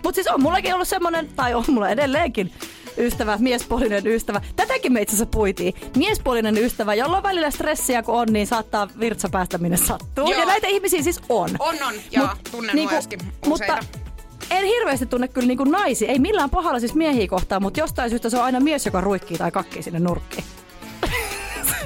Mut 0.04 0.14
siis 0.14 0.26
on 0.26 0.42
mullakin 0.42 0.75
ollut 0.75 0.88
semmonen, 0.88 1.28
tai 1.37 1.54
on 1.54 1.64
mulla 1.68 1.88
edelleenkin 1.88 2.52
ystävä, 2.98 3.36
miespuolinen 3.40 4.06
ystävä. 4.06 4.40
Tätäkin 4.56 4.92
me 4.92 5.00
itse 5.00 5.16
asiassa 5.16 5.30
puitiin. 5.30 5.74
Miespuolinen 5.96 6.58
ystävä, 6.58 6.94
jolla 6.94 7.16
on 7.16 7.22
välillä 7.22 7.50
stressiä 7.50 8.02
kun 8.02 8.14
on, 8.14 8.28
niin 8.30 8.46
saattaa 8.46 8.88
virtsa 9.00 9.28
päästä 9.28 9.58
minne 9.58 9.76
sattuu. 9.76 10.30
Joo. 10.30 10.40
Ja 10.40 10.46
näitä 10.46 10.66
ihmisiä 10.66 11.02
siis 11.02 11.20
on. 11.28 11.50
On, 11.58 11.76
on. 11.88 11.94
Joo, 12.10 12.28
tunnen 12.50 12.88
myöskin 12.90 13.20
useita. 13.46 13.76
Mutta 13.76 14.06
en 14.50 14.64
hirveästi 14.64 15.06
tunne 15.06 15.28
kyllä 15.28 15.48
niin 15.48 15.70
naisia. 15.70 16.08
Ei 16.08 16.18
millään 16.18 16.50
pahalla 16.50 16.80
siis 16.80 16.94
miehiä 16.94 17.28
kohtaan, 17.28 17.62
mutta 17.62 17.80
jostain 17.80 18.10
syystä 18.10 18.30
se 18.30 18.36
on 18.36 18.44
aina 18.44 18.60
mies, 18.60 18.86
joka 18.86 19.00
ruikkii 19.00 19.38
tai 19.38 19.50
kakkii 19.50 19.82
sinne 19.82 19.98
nurkkiin. 19.98 20.44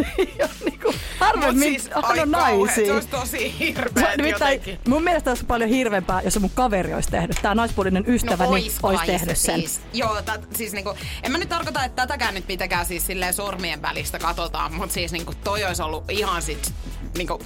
ja 0.38 0.48
niin 0.64 0.80
kuin, 0.80 0.96
harvemmin 1.18 1.68
siis, 1.68 1.90
on 1.94 2.04
ai 2.04 2.16
kauheet, 2.16 2.28
naisia. 2.28 2.86
Se 2.86 2.92
olisi 2.92 3.08
tosi 3.08 3.46
on 3.46 3.52
hirveä 3.52 4.14
jotenkin. 4.30 4.78
mun 4.88 5.02
mielestä 5.02 5.30
olisi 5.30 5.44
paljon 5.44 5.70
hirveämpää, 5.70 6.22
jos 6.22 6.34
se 6.34 6.40
mun 6.40 6.50
kaveri 6.54 6.94
olisi 6.94 7.10
tehnyt. 7.10 7.36
Tämä 7.42 7.54
naispuolinen 7.54 8.04
ystäväni 8.06 8.50
no, 8.50 8.56
niin 8.56 8.64
olisi 8.64 8.80
kai 8.80 9.06
tehnyt 9.06 9.38
se 9.38 9.42
sen. 9.42 9.60
Siis. 9.60 9.80
Joo, 9.92 10.22
tä, 10.22 10.38
siis 10.54 10.72
niinku, 10.72 10.94
en 11.22 11.32
mä 11.32 11.38
nyt 11.38 11.48
tarkoita, 11.48 11.84
että 11.84 12.02
tätäkään 12.02 12.34
nyt 12.34 12.48
mitenkään 12.48 12.86
siis 12.86 13.06
silleen 13.06 13.34
sormien 13.34 13.82
välistä 13.82 14.18
katsotaan, 14.18 14.74
mutta 14.74 14.94
siis 14.94 15.12
niinku 15.12 15.32
toi 15.44 15.64
olisi 15.64 15.82
ollut 15.82 16.10
ihan 16.10 16.42
sit 16.42 16.74
niinku, 17.16 17.40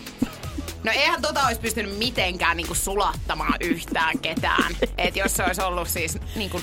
No 0.84 0.92
eihän 0.92 1.23
tota 1.23 1.46
olisi 1.46 1.61
pystynyt 1.61 1.99
mitenkään 1.99 2.56
niinku 2.56 2.75
sulattamaan 2.75 3.54
yhtään 3.61 4.18
ketään. 4.18 4.76
Et 4.99 5.16
jos 5.16 5.37
se 5.37 5.44
olisi 5.44 5.62
ollut 5.62 5.88
siis 5.88 6.18
niinku, 6.37 6.61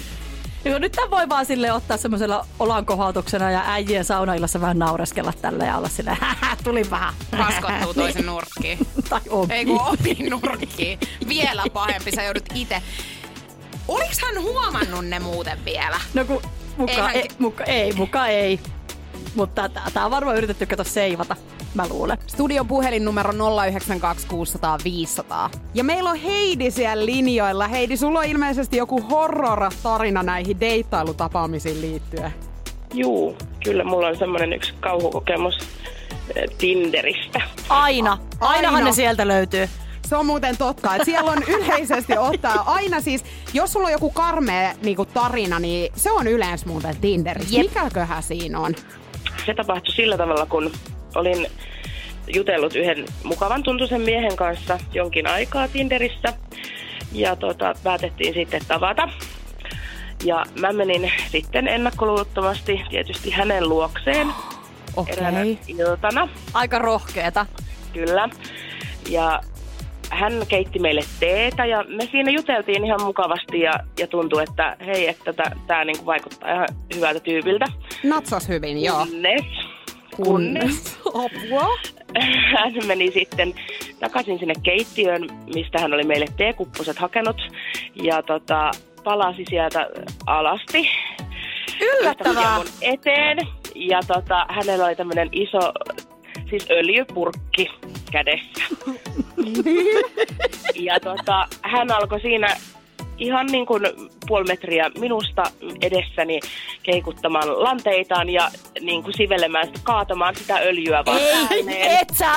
Joo, 0.65 0.79
nyt 0.79 0.91
tämän 0.91 1.11
voi 1.11 1.29
vaan 1.29 1.45
sille 1.45 1.71
ottaa 1.71 1.97
semmoisella 1.97 2.45
olankohautuksena 2.59 3.51
ja 3.51 3.63
äijien 3.67 4.05
saunaillassa 4.05 4.61
vähän 4.61 4.79
naureskella 4.79 5.33
tälle 5.41 5.65
ja 5.65 5.77
olla 5.77 5.89
"Hähä, 6.19 6.57
tuli 6.63 6.89
vähän. 6.89 7.13
paskottuu 7.37 7.93
toisen 8.03 8.25
nurkkiin. 8.25 8.79
tai 9.09 9.21
on. 9.29 9.51
Ei 9.51 9.65
kun 9.65 9.81
opi 9.81 10.17
nurkkiin. 10.29 10.99
Vielä 11.27 11.63
pahempi, 11.73 12.11
sä 12.11 12.23
joudut 12.23 12.43
itse. 12.55 12.81
Oliks 13.87 14.19
hän 14.21 14.41
huomannut 14.41 15.05
ne 15.05 15.19
muuten 15.19 15.65
vielä? 15.65 15.99
No 16.13 16.25
kun 16.25 16.41
muka 16.77 16.91
Eihän 16.91 17.15
ei, 17.15 17.27
muka 17.39 17.63
ei, 17.63 17.93
muka 17.93 18.27
ei. 18.27 18.59
Mutta 19.35 19.69
tää 19.93 20.05
on 20.05 20.11
varmaan 20.11 20.37
yritetty 20.37 20.65
kato 20.65 20.83
seivata, 20.83 21.35
mä 21.73 21.87
luulen. 21.89 22.17
Studion 22.27 22.67
puhelinnumero 22.67 23.33
092600 23.33 25.49
Ja 25.73 25.83
meillä 25.83 26.09
on 26.09 26.17
Heidi 26.17 26.71
siellä 26.71 27.05
linjoilla. 27.05 27.67
Heidi, 27.67 27.97
sulla 27.97 28.19
on 28.19 28.25
ilmeisesti 28.25 28.77
joku 28.77 29.01
horror-tarina 29.01 30.23
näihin 30.23 30.59
deittailutapaamisiin 30.59 31.81
liittyen. 31.81 32.33
Juu, 32.93 33.37
kyllä 33.63 33.83
mulla 33.83 34.07
on 34.07 34.17
semmoinen 34.17 34.53
yksi 34.53 34.73
kauhukokemus 34.79 35.57
eh, 36.35 36.43
Tinderistä. 36.57 37.41
Aina. 37.69 38.17
Ainahan 38.39 38.75
Aina. 38.75 38.87
ne 38.87 38.93
sieltä 38.93 39.27
löytyy. 39.27 39.69
Se 40.07 40.15
on 40.15 40.25
muuten 40.25 40.57
totta, 40.57 40.95
että 40.95 41.05
siellä 41.05 41.31
on 41.31 41.43
yleisesti 41.47 42.17
ottaa 42.17 42.63
aina 42.65 43.01
siis, 43.01 43.23
jos 43.53 43.73
sulla 43.73 43.85
on 43.87 43.91
joku 43.91 44.09
karmea 44.09 44.73
niin 44.83 44.97
tarina, 45.13 45.59
niin 45.59 45.91
se 45.95 46.11
on 46.11 46.27
yleensä 46.27 46.65
muuten 46.65 46.97
Tinderissä. 46.97 47.57
Jep. 47.57 47.67
Mikäköhän 47.67 48.23
siinä 48.23 48.59
on? 48.59 48.75
Se 49.45 49.53
tapahtui 49.53 49.95
sillä 49.95 50.17
tavalla, 50.17 50.45
kun 50.45 50.71
olin 51.15 51.47
jutellut 52.27 52.75
yhden 52.75 53.05
mukavan 53.23 53.63
tuntuisen 53.63 54.01
miehen 54.01 54.35
kanssa 54.35 54.79
jonkin 54.93 55.27
aikaa 55.27 55.67
Tinderissä. 55.67 56.33
Ja 57.11 57.35
tota, 57.35 57.73
päätettiin 57.83 58.33
sitten 58.33 58.61
tavata. 58.67 59.09
Ja 60.23 60.45
mä 60.59 60.73
menin 60.73 61.11
sitten 61.31 61.67
ennakkoluulottomasti 61.67 62.81
tietysti 62.89 63.31
hänen 63.31 63.69
luokseen 63.69 64.27
eräänä 65.07 65.39
Okei. 65.39 65.59
iltana. 65.67 66.29
Aika 66.53 66.79
rohkeeta. 66.79 67.45
Kyllä. 67.93 68.29
Ja 69.09 69.41
hän 70.09 70.33
keitti 70.47 70.79
meille 70.79 71.01
teetä 71.19 71.65
ja 71.65 71.85
me 71.87 72.07
siinä 72.11 72.31
juteltiin 72.31 72.85
ihan 72.85 73.03
mukavasti 73.03 73.59
ja, 73.59 73.73
ja 73.99 74.07
tuntui, 74.07 74.43
että 74.43 74.77
hei, 74.85 75.07
että 75.07 75.33
tämä 75.67 75.85
niinku 75.85 76.05
vaikuttaa 76.05 76.53
ihan 76.53 76.67
hyvältä 76.95 77.19
tyypiltä. 77.19 77.65
Natsos 78.03 78.47
hyvin, 78.47 78.83
joo. 78.83 79.05
Kunnes, 79.05 79.45
kunnes 80.23 80.97
Apua. 81.23 81.67
hän 82.57 82.73
meni 82.87 83.11
sitten 83.11 83.53
takaisin 83.99 84.39
sinne 84.39 84.53
keittiöön, 84.63 85.27
mistä 85.55 85.81
hän 85.81 85.93
oli 85.93 86.03
meille 86.03 86.25
teekupposet 86.37 86.97
hakenut 86.97 87.41
ja 88.03 88.23
tota, 88.23 88.71
palasi 89.03 89.45
sieltä 89.49 89.89
alasti. 90.25 90.89
Yllättävää. 91.81 92.57
mun 92.57 92.65
eteen. 92.81 93.37
Ja 93.75 93.99
tota, 94.07 94.45
hänellä 94.49 94.85
oli 94.85 94.95
tämmöinen 94.95 95.29
iso, 95.31 95.59
siis 96.49 96.67
öljypurkki 96.71 97.71
kädessä. 98.11 98.63
ja 100.87 100.99
tota, 100.99 101.47
hän 101.61 101.91
alkoi 101.91 102.21
siinä 102.21 102.47
ihan 103.21 103.45
niin 103.45 103.65
kuin 103.65 103.83
puoli 104.27 104.43
metriä 104.47 104.91
minusta 104.97 105.43
edessäni 105.81 106.39
keikuttamaan 106.83 107.63
lanteitaan 107.63 108.29
ja 108.29 108.51
niin 108.81 109.03
kuin 109.03 109.13
sivelemään, 109.13 109.67
sitä, 109.67 109.79
kaatamaan 109.83 110.35
sitä 110.35 110.55
öljyä 110.55 111.03
vaan 111.05 111.17
Ei, 111.17 111.33
ääneen. 111.33 111.97
et 112.01 112.09
sä, 112.13 112.31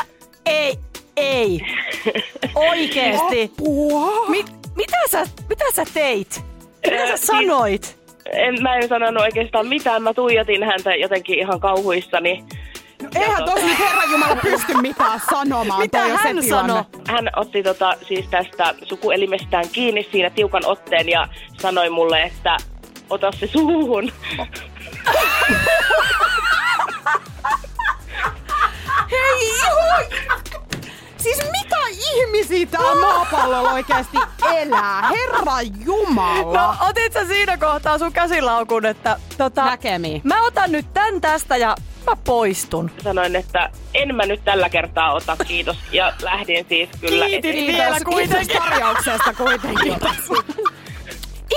ei, 0.47 0.75
ei. 1.17 1.61
Oikeesti. 2.71 3.50
Apua. 3.59 4.26
Mi, 4.29 4.45
mitä, 4.76 4.97
sä, 5.11 5.26
mitä 5.49 5.64
sä 5.75 5.85
teit? 5.95 6.45
Mitä 6.87 7.07
sä 7.07 7.17
siis- 7.17 7.26
sanoit? 7.26 8.05
En, 8.33 8.62
mä 8.62 8.76
en 8.76 8.88
sanonut 8.88 9.23
oikeastaan 9.23 9.67
mitään. 9.69 10.03
Mä 10.03 10.14
tuijotin 10.14 10.62
häntä 10.62 10.95
jotenkin 10.95 11.38
ihan 11.38 11.61
kauhuissani. 11.61 12.45
Eihän 13.14 13.44
tosi 13.44 13.66
nyt 13.66 13.78
Herran 13.78 14.11
Jumala 14.11 14.37
pysty 14.37 14.75
mitään 14.82 15.20
sanomaan. 15.30 15.80
Mitä 15.80 15.99
toi 15.99 16.08
se 16.08 16.16
hän 16.16 16.37
tilanne. 16.40 16.73
sanoi? 16.73 16.84
Hän 17.08 17.30
otti 17.37 17.62
tota, 17.62 17.92
siis 18.08 18.26
tästä 18.28 18.75
sukuelimestään 18.82 19.68
kiinni 19.73 20.08
siinä 20.12 20.30
tiukan 20.30 20.66
otteen 20.66 21.08
ja 21.08 21.28
sanoi 21.61 21.90
mulle, 21.90 22.23
että 22.23 22.56
ota 23.11 23.32
se 23.32 23.46
suuhun. 23.46 24.12
Hei, 29.11 29.49
ihan... 29.54 30.04
Siis 31.16 31.38
mitä 31.38 31.76
ihmisiä 31.90 32.66
täällä 32.66 32.94
maapallolla 33.00 33.73
oikeasti 33.73 34.16
elää? 34.56 35.08
Herra 35.08 35.62
Jumala. 35.84 36.58
No 36.58 36.75
otit 36.88 37.12
sä 37.12 37.25
siinä 37.26 37.56
kohtaa 37.56 37.99
sun 37.99 38.12
käsilaukun, 38.12 38.87
että 38.87 39.16
tota, 39.38 39.64
Näkemiin. 39.64 40.20
mä 40.25 40.44
otan 40.46 40.73
nyt 40.73 40.87
tän 40.94 41.20
tästä 41.20 41.56
ja 41.56 41.76
mä 42.06 42.16
poistun. 42.25 42.90
Sanoin, 43.04 43.37
että 43.37 43.70
en 43.94 44.14
mä 44.14 44.26
nyt 44.26 44.44
tällä 44.44 44.68
kertaa 44.68 45.12
ota, 45.12 45.37
kiitos. 45.46 45.76
Ja 45.92 46.12
lähdin 46.23 46.66
siis 46.68 46.88
kyllä 47.00 47.26
Kiitin 47.26 47.50
eteenpäin. 47.50 47.66
vielä 47.76 47.90
Kiitos, 47.90 48.14
kuitenkin. 48.14 48.46
kiitos 48.49 48.64
tarjouksesta 48.70 49.32
kuitenkin. 49.34 49.94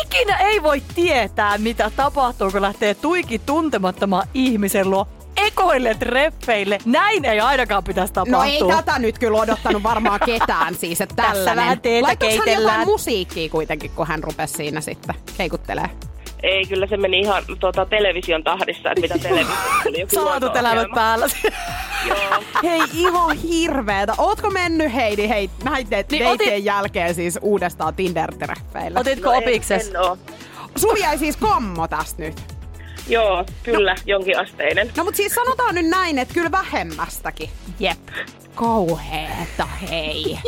Ikinä 0.06 0.38
ei 0.38 0.64
voi 0.64 0.82
tietää, 0.96 1.58
mitä 1.58 1.92
tapahtuu, 1.96 2.52
kun 2.52 2.62
lähtee 2.62 2.94
tuiki 2.94 3.40
tuntemattomaan 3.40 4.28
ihmisen 4.34 4.90
luo 4.90 5.08
ekoille 5.38 5.96
treffeille. 5.96 6.78
Näin 6.86 7.26
ei 7.26 7.40
ainakaan 7.40 7.84
pitäisi 7.84 8.14
tapahtua. 8.14 8.38
No 8.46 8.52
ei 8.52 8.60
tätä 8.68 9.00
nyt 9.00 9.20
kyllä 9.20 9.38
odottanut 9.42 9.84
varmaan 9.84 10.20
ketään 10.26 10.76
siis, 10.76 11.02
että 11.02 11.16
Tässä 11.16 11.34
tällainen. 11.34 11.56
vähän 11.56 11.80
Laitoiko 12.02 12.08
hän 12.08 12.18
keitellään. 12.46 12.62
jotain 12.80 12.88
musiikkia 12.88 13.50
kuitenkin, 13.50 13.92
kun 13.92 14.08
hän 14.08 14.24
rupesi 14.24 14.54
siinä 14.54 14.82
sitten 14.82 15.16
keikuttelee? 15.38 15.90
Ei, 16.44 16.66
kyllä 16.66 16.88
se 16.88 16.98
meni 16.98 17.20
ihan 17.20 17.44
tota, 17.60 17.86
television 17.86 18.44
tahdissa, 18.44 18.90
että 18.92 19.02
mitä 19.02 19.18
televisiossa 19.18 19.84
tuli. 19.84 20.00
Joku 20.00 20.16
Salatut 20.16 20.56
elämät 20.56 20.88
päällä. 20.96 21.28
Joo. 22.08 22.44
Hei, 22.64 22.82
ihan 22.94 23.38
hirveetä. 23.38 24.14
Ootko 24.18 24.50
mennyt 24.50 24.94
Heidi 24.94 25.30
hei, 25.30 25.50
näiden 25.64 26.06
Niin 26.12 26.24
otit- 26.28 26.64
jälkeen 26.64 27.16
siis 27.16 27.40
uudestaan 27.42 27.94
Tinder-treffeillä? 27.94 29.00
Otitko 29.00 29.30
No 29.30 29.36
en, 29.36 29.44
opikses? 29.44 29.90
en 29.90 29.98
oo. 30.02 30.18
Sulla 30.76 30.98
jäi 30.98 31.18
siis 31.18 31.38
kommo 31.38 31.88
tästä 31.88 32.22
nyt. 32.24 32.42
Joo, 33.10 33.46
kyllä, 33.64 33.96
jonkin 34.06 34.40
asteinen. 34.40 34.92
No 34.98 35.04
mut 35.04 35.16
siis 35.16 35.36
sanotaan 35.36 35.76
nyt 35.76 35.86
näin, 35.86 36.20
että 36.20 36.34
kyllä 36.34 36.52
vähemmästäkin. 36.52 37.50
Jep. 37.80 37.98
Kauheeta, 38.56 39.66
hei. 39.90 40.40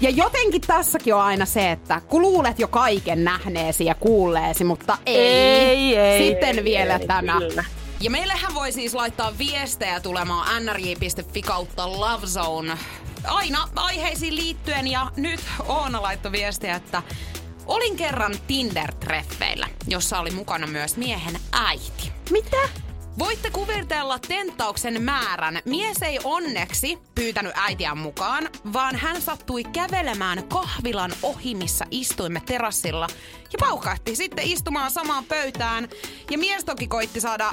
Ja 0.00 0.10
jotenkin 0.10 0.60
tässäkin 0.60 1.14
on 1.14 1.20
aina 1.22 1.46
se, 1.46 1.70
että 1.70 2.00
kun 2.00 2.22
luulet 2.22 2.58
jo 2.58 2.68
kaiken 2.68 3.24
nähneesi 3.24 3.84
ja 3.84 3.94
kuulleesi, 3.94 4.64
mutta 4.64 4.98
ei. 5.06 5.16
Ei, 5.16 5.96
ei. 5.96 6.28
Sitten 6.28 6.64
vielä 6.64 6.96
Ei, 6.96 7.06
tämä. 7.06 7.38
Kyllä. 7.38 7.64
Ja 8.00 8.10
meillähän 8.10 8.54
voi 8.54 8.72
siis 8.72 8.94
laittaa 8.94 9.38
viestejä 9.38 10.00
tulemaan 10.00 10.64
nrj.fi 10.64 11.42
kautta 11.42 12.00
lovezone 12.00 12.78
aina 13.24 13.68
aiheisiin 13.76 14.36
liittyen. 14.36 14.86
Ja 14.86 15.10
nyt 15.16 15.40
Oona 15.66 16.02
laittoi 16.02 16.32
viestiä, 16.32 16.76
että 16.76 17.02
olin 17.66 17.96
kerran 17.96 18.34
Tinder-treffeillä, 18.46 19.68
jossa 19.88 20.18
oli 20.18 20.30
mukana 20.30 20.66
myös 20.66 20.96
miehen 20.96 21.40
äiti. 21.52 22.12
Mitä? 22.30 22.85
Voitte 23.18 23.50
kuvitella 23.50 24.18
tenttauksen 24.18 25.02
määrän. 25.02 25.58
Mies 25.64 26.02
ei 26.02 26.18
onneksi 26.24 26.98
pyytänyt 27.14 27.52
äitiään 27.54 27.98
mukaan, 27.98 28.48
vaan 28.72 28.96
hän 28.96 29.22
sattui 29.22 29.64
kävelemään 29.64 30.44
kahvilan 30.48 31.12
ohi, 31.22 31.54
missä 31.54 31.84
istuimme 31.90 32.42
terassilla 32.46 33.06
ja 33.52 33.58
paukahti 33.60 34.16
sitten 34.16 34.44
istumaan 34.44 34.90
samaan 34.90 35.24
pöytään. 35.24 35.88
Ja 36.30 36.38
mies 36.38 36.64
toki 36.64 36.86
koitti 36.86 37.20
saada 37.20 37.52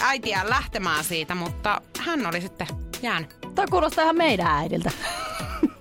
äitiään 0.00 0.50
lähtemään 0.50 1.04
siitä, 1.04 1.34
mutta 1.34 1.80
hän 1.98 2.26
oli 2.26 2.40
sitten 2.40 2.66
jäänyt. 3.02 3.36
Tämä 3.54 3.66
kuulostaa 3.70 4.04
ihan 4.04 4.16
meidän 4.16 4.46
äidiltä. 4.46 4.90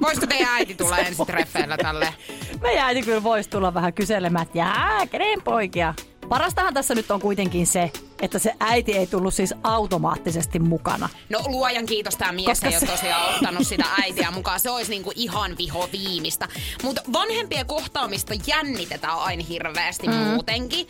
Voisiko 0.01 0.27
teidän 0.27 0.53
äiti 0.57 0.75
tulla 0.75 0.97
ensi 0.97 1.25
treffeillä 1.25 1.77
tälle? 1.77 2.13
Meidän 2.61 2.85
äiti 2.85 3.01
kyllä 3.01 3.23
voisi 3.23 3.49
tulla 3.49 3.73
vähän 3.73 3.93
kyselemään, 3.93 4.43
että 4.43 4.57
jää, 4.57 5.07
kenen 5.11 5.41
poikia? 5.41 5.93
Parastahan 6.29 6.73
tässä 6.73 6.95
nyt 6.95 7.11
on 7.11 7.21
kuitenkin 7.21 7.67
se, 7.67 7.91
että 8.23 8.39
se 8.39 8.53
äiti 8.59 8.91
ei 8.97 9.07
tullut 9.07 9.33
siis 9.33 9.53
automaattisesti 9.63 10.59
mukana. 10.59 11.09
No 11.29 11.39
luojan 11.45 11.85
kiitos, 11.85 12.15
tämä 12.15 12.31
mies 12.31 12.45
Koska 12.45 12.67
ei 12.67 12.73
ole 12.73 12.79
se- 12.79 12.85
tosiaan 12.85 13.35
ottanut 13.35 13.67
sitä 13.67 13.85
äitiä 14.01 14.31
mukaan. 14.31 14.59
Se 14.59 14.69
olisi 14.69 14.91
niinku 14.91 15.11
ihan 15.15 15.57
viho 15.57 15.89
viimeistä. 15.91 16.47
Mutta 16.83 17.01
vanhempien 17.13 17.65
kohtaamista 17.65 18.33
jännitetään 18.47 19.17
aina 19.19 19.43
hirveästi 19.49 20.07
mm. 20.07 20.13
muutenkin. 20.13 20.87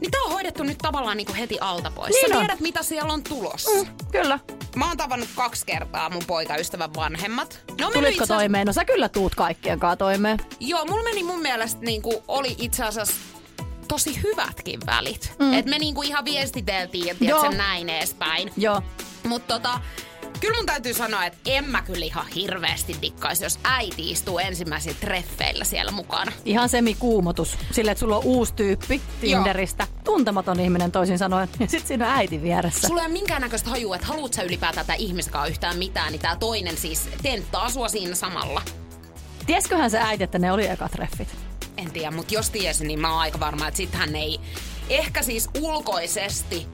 Niin 0.00 0.10
tämä 0.10 0.24
on 0.24 0.32
hoidettu 0.32 0.62
nyt 0.62 0.78
tavallaan 0.78 1.16
niinku 1.16 1.32
heti 1.38 1.58
alta 1.60 1.90
pois. 1.90 2.12
Niin 2.12 2.28
Sä 2.28 2.34
on. 2.38 2.40
tiedät, 2.40 2.60
mitä 2.60 2.82
siellä 2.82 3.12
on 3.12 3.22
tulossa. 3.22 3.70
Mm. 3.70 3.86
Kyllä. 4.12 4.38
Mä 4.76 4.88
oon 4.88 4.96
tavannut 4.96 5.28
kaksi 5.34 5.66
kertaa 5.66 6.10
mun 6.10 6.22
poikaystävän 6.26 6.94
vanhemmat. 6.94 7.60
No, 7.68 7.74
Tulitko 7.76 7.98
itse 7.98 8.10
asiassa- 8.10 8.34
toimeen? 8.34 8.66
No 8.66 8.72
sä 8.72 8.84
kyllä 8.84 9.08
tuut 9.08 9.34
kaikkien 9.34 9.80
kanssa 9.80 9.96
toimeen. 9.96 10.38
Joo, 10.60 10.84
mulla 10.84 11.02
meni 11.04 11.22
mun 11.22 11.42
mielestä 11.42 11.80
niinku, 11.80 12.22
oli 12.28 12.54
itse 12.58 12.84
asiassa 12.84 13.14
tosi 13.88 14.22
hyvätkin 14.22 14.80
välit. 14.86 15.32
Mm. 15.38 15.52
Et 15.52 15.66
me 15.66 15.78
niinku 15.78 16.02
ihan 16.02 16.24
viestiteltiin 16.24 17.06
ja 17.06 17.14
tiedätkö, 17.14 17.46
Joo. 17.46 17.56
näin 17.56 17.88
edespäin. 17.88 18.52
Joo. 18.56 18.82
Mutta 19.28 19.54
tota, 19.54 19.80
kyllä 20.40 20.56
mun 20.56 20.66
täytyy 20.66 20.94
sanoa, 20.94 21.24
että 21.24 21.38
en 21.46 21.64
mä 21.64 21.82
kyllä 21.82 22.06
ihan 22.06 22.26
hirveästi 22.28 22.96
dikkaisi, 23.02 23.44
jos 23.44 23.58
äiti 23.64 24.10
istuu 24.10 24.38
ensimmäisillä 24.38 24.96
treffeillä 25.00 25.64
siellä 25.64 25.92
mukana. 25.92 26.32
Ihan 26.44 26.68
semikuumotus. 26.68 27.58
Sille, 27.70 27.90
että 27.90 28.00
sulla 28.00 28.16
on 28.16 28.24
uusi 28.24 28.54
tyyppi 28.54 29.00
Tinderistä. 29.20 29.86
Tuntematon 30.04 30.60
ihminen 30.60 30.92
toisin 30.92 31.18
sanoen. 31.18 31.48
Ja 31.60 31.66
sit 31.66 31.86
siinä 31.86 32.06
on 32.06 32.12
äiti 32.14 32.42
vieressä. 32.42 32.88
Sulla 32.88 33.00
ei 33.00 33.06
ole 33.06 33.12
minkäännäköistä 33.12 33.70
hajua, 33.70 33.96
että 33.96 34.06
haluat 34.06 34.34
sä 34.34 34.42
ylipäätään 34.42 34.86
tätä 34.86 34.96
ihmiskaa 34.98 35.46
yhtään 35.46 35.78
mitään, 35.78 36.12
niin 36.12 36.22
tää 36.22 36.36
toinen 36.36 36.76
siis 36.76 37.08
tenttaa 37.22 37.70
sua 37.70 37.88
siinä 37.88 38.14
samalla. 38.14 38.62
Tiesköhän 39.46 39.90
se 39.90 39.98
äiti, 39.98 40.24
että 40.24 40.38
ne 40.38 40.52
oli 40.52 40.66
ekat 40.68 40.92
treffit? 40.92 41.28
En 41.82 41.90
tiedä, 41.92 42.10
mutta 42.10 42.34
jos 42.34 42.50
tiesin, 42.50 42.86
niin 42.88 43.00
mä 43.00 43.10
oon 43.12 43.20
aika 43.20 43.40
varma, 43.40 43.68
että 43.68 43.76
sit 43.76 43.94
hän 43.94 44.16
ei 44.16 44.40
ehkä 44.88 45.22
siis 45.22 45.48
ulkoisesti 45.60 46.66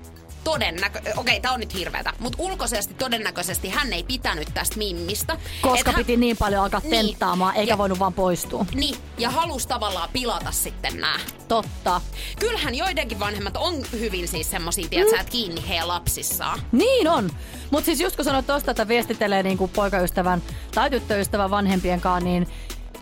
todennäkö... 0.44 1.00
Okei, 1.16 1.40
tää 1.40 1.52
on 1.52 1.60
nyt 1.60 1.74
hirveetä, 1.74 2.12
mutta 2.18 2.42
ulkoisesti 2.42 2.94
todennäköisesti 2.94 3.68
hän 3.68 3.92
ei 3.92 4.02
pitänyt 4.02 4.48
tästä 4.54 4.76
mimmistä. 4.78 5.36
Koska 5.62 5.90
hän- 5.92 5.98
piti 6.00 6.16
niin 6.16 6.36
paljon 6.36 6.62
alkaa 6.62 6.80
Niin. 6.84 6.90
tenttaamaan, 7.06 7.56
eikä 7.56 7.72
Ja- 7.72 7.78
voinut 7.78 7.98
vaan 7.98 8.12
poistua. 8.12 8.66
Niin, 8.74 8.96
ja 9.18 9.30
halusi 9.30 9.68
tavallaan 9.68 10.08
pilata 10.12 10.50
sitten 10.52 10.96
nää. 11.00 11.18
Totta. 11.48 12.00
Kyllähän 12.38 12.74
joidenkin 12.74 13.20
vanhemmat 13.20 13.56
on 13.56 13.74
hyvin 13.92 14.28
siis 14.28 14.50
semmosia, 14.50 14.88
tiedätkö, 14.88 15.14
mm. 15.16 15.20
että 15.20 15.32
kiinni 15.32 15.68
heidän 15.68 15.88
lapsissaan. 15.88 16.60
Niin 16.72 17.08
on. 17.08 17.30
Mutta 17.70 17.84
siis 17.86 18.00
just 18.00 18.16
kun 18.16 18.24
sanoit 18.24 18.46
tosta, 18.46 18.70
että 18.70 18.88
viestitelee 18.88 19.42
niinku 19.42 19.68
poikaystävän 19.68 20.42
tai 20.74 20.90
tyttöystävän 20.90 21.50
vanhempien 21.50 22.00
kanssa, 22.00 22.24
niin 22.24 22.48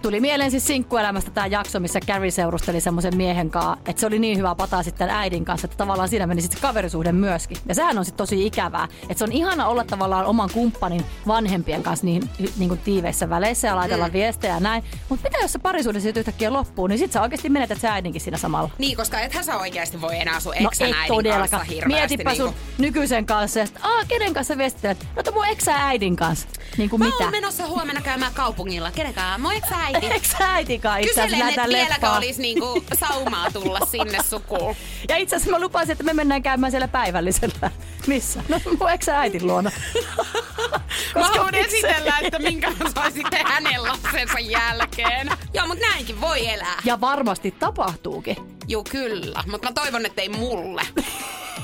tuli 0.06 0.20
mieleen 0.20 0.50
siis 0.50 0.66
sinkkuelämästä 0.66 1.30
tämä 1.30 1.46
jakso, 1.46 1.80
missä 1.80 2.00
Carrie 2.06 2.30
seurusteli 2.30 2.80
semmoisen 2.80 3.16
miehen 3.16 3.50
kanssa, 3.50 3.76
että 3.86 4.00
se 4.00 4.06
oli 4.06 4.18
niin 4.18 4.38
hyvä 4.38 4.54
pataa 4.54 4.82
sitten 4.82 5.10
äidin 5.10 5.44
kanssa, 5.44 5.64
että 5.66 5.76
tavallaan 5.76 6.08
siinä 6.08 6.26
meni 6.26 6.42
sitten 6.42 6.60
kaverisuhde 6.60 7.12
myöskin. 7.12 7.56
Ja 7.68 7.74
sehän 7.74 7.98
on 7.98 8.04
sitten 8.04 8.16
tosi 8.18 8.46
ikävää, 8.46 8.88
että 9.02 9.14
se 9.18 9.24
on 9.24 9.32
ihana 9.32 9.66
olla 9.68 9.84
tavallaan 9.84 10.26
oman 10.26 10.50
kumppanin 10.52 11.04
vanhempien 11.26 11.82
kanssa 11.82 12.06
niin, 12.06 12.30
niin 12.58 12.68
kuin 12.68 12.80
tiiveissä 12.80 13.30
väleissä 13.30 13.68
ja 13.68 13.76
laitella 13.76 14.06
mm. 14.06 14.12
viestejä 14.12 14.54
ja 14.54 14.60
näin. 14.60 14.84
Mutta 15.08 15.28
mitä 15.28 15.38
jos 15.42 15.52
se 15.52 15.58
parisuhde 15.58 16.00
sitten 16.00 16.20
yhtäkkiä 16.20 16.52
loppuu, 16.52 16.86
niin 16.86 16.98
sitten 16.98 17.12
sä 17.12 17.22
oikeasti 17.22 17.48
menetät 17.48 17.80
sä 17.80 17.92
äidinkin 17.92 18.20
siinä 18.20 18.38
samalla. 18.38 18.70
Niin, 18.78 18.96
koska 18.96 19.20
ethän 19.20 19.44
sä 19.44 19.58
oikeasti 19.58 20.00
voi 20.00 20.16
enää 20.20 20.40
sun 20.40 20.54
No 20.60 20.68
eksän 20.68 20.84
äidin 20.86 20.96
kanssa 20.98 21.14
todellakaan. 21.14 21.66
hirveästi. 21.66 21.94
Mietipä 22.16 22.34
sun 22.34 22.46
niinku- 22.46 22.60
nykyisen 22.78 23.26
kanssa 23.26 23.58
ja 23.58 23.66
sit, 23.66 23.78
aa, 23.82 24.04
kenen 24.08 24.34
kanssa 24.34 24.58
viestittelet? 24.58 25.06
No 25.16 25.32
mun 25.32 25.46
eksä 25.46 25.74
äidin 25.76 26.16
kanssa. 26.16 26.48
Niin 26.78 26.90
kuin 26.90 27.00
Mä 27.00 27.06
mitä? 27.06 27.16
oon 27.24 27.30
menossa 27.30 27.66
huomenna 27.66 28.00
käymään 28.00 28.32
kaupungilla. 28.34 28.90
Kenenkään? 28.90 29.40
Moi, 29.40 29.56
eksä 29.56 29.76
äiti? 29.76 29.95
Eksä 30.02 30.36
äidin 30.40 30.80
kanssa 30.80 30.98
itse 30.98 31.20
asiassa 31.22 31.38
lähdetään 31.38 31.68
vieläkö 31.68 32.10
olisi 32.10 32.42
niinku 32.42 32.84
saumaa 33.00 33.50
tulla 33.50 33.80
sinne 33.90 34.18
sukuun. 34.30 34.76
Ja 35.08 35.16
itse 35.16 35.36
asiassa 35.36 35.50
mä 35.50 35.60
lupasin, 35.60 35.92
että 35.92 36.04
me 36.04 36.12
mennään 36.12 36.42
käymään 36.42 36.70
siellä 36.70 36.88
päivällisellä. 36.88 37.70
Missä? 38.06 38.42
No 38.48 38.60
mun 38.78 38.90
eksä 38.90 39.18
äitin 39.20 39.46
luona. 39.46 39.70
Mä 41.14 41.28
haluan 41.28 41.54
esitellä, 41.54 42.18
että 42.22 42.38
minkä 42.38 42.72
saisin 42.94 43.12
sitten 43.22 43.46
hänen 43.46 43.82
lapsensa 43.82 44.38
jälkeen. 44.38 45.30
Joo, 45.54 45.66
mutta 45.66 45.86
näinkin 45.86 46.20
voi 46.20 46.48
elää. 46.48 46.80
Ja 46.84 47.00
varmasti 47.00 47.50
tapahtuukin. 47.50 48.36
Joo, 48.68 48.84
kyllä. 48.90 49.44
Mutta 49.50 49.68
mä 49.68 49.72
toivon, 49.72 50.06
että 50.06 50.22
ei 50.22 50.28
mulle. 50.28 50.82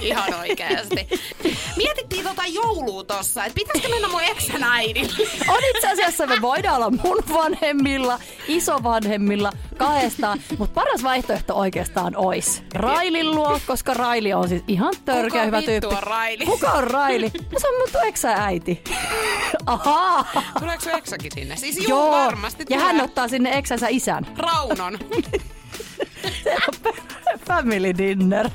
Ihan 0.02 0.34
oikeasti. 0.34 1.08
Mietittiin 1.76 2.24
tota 2.24 2.42
joulua 2.46 3.04
tossa, 3.04 3.44
että 3.44 3.54
pitäisikö 3.54 3.88
mennä 3.88 4.08
mun 4.08 4.22
eksän 4.22 4.62
äidille. 4.62 5.12
On 5.48 5.58
itse 5.76 5.88
asiassa 5.90 6.26
me 6.26 6.40
voidaan 6.42 6.76
olla 6.76 6.90
mun 6.90 7.18
vanhemmilla, 7.32 8.18
isovanhemmilla, 8.48 9.52
kahdestaan, 9.76 10.40
mutta 10.58 10.74
paras 10.74 11.02
vaihtoehto 11.02 11.54
oikeastaan 11.54 12.16
ois 12.16 12.62
Railin 12.74 13.30
luo, 13.34 13.60
koska 13.66 13.94
Raili 13.94 14.32
on 14.32 14.48
siis 14.48 14.62
ihan 14.68 14.94
törkeä 15.04 15.28
Kuka 15.30 15.44
hyvä 15.44 15.62
tyyppi. 15.62 15.86
on 15.86 16.02
Raili? 16.02 16.44
Kuka 16.46 16.70
on 16.70 16.84
Raili? 16.84 17.30
No 17.52 17.58
se 17.58 17.68
on 17.68 17.74
mun 17.78 18.06
eksä 18.06 18.32
äiti. 18.34 18.84
Ahaa. 19.66 20.24
Tuleeko 20.58 20.82
sun 20.82 20.92
eksäkin 20.94 21.32
sinne? 21.34 21.56
Siis 21.56 21.88
juu, 21.88 22.10
varmasti 22.10 22.62
ja 22.70 22.78
tulee. 22.78 22.92
hän 22.92 23.00
ottaa 23.04 23.28
sinne 23.28 23.58
eksänsä 23.58 23.86
isän. 23.90 24.26
Raunon. 24.36 24.98
Se 26.44 26.54
on 26.54 26.92
family 27.48 27.98
dinner. 27.98 28.50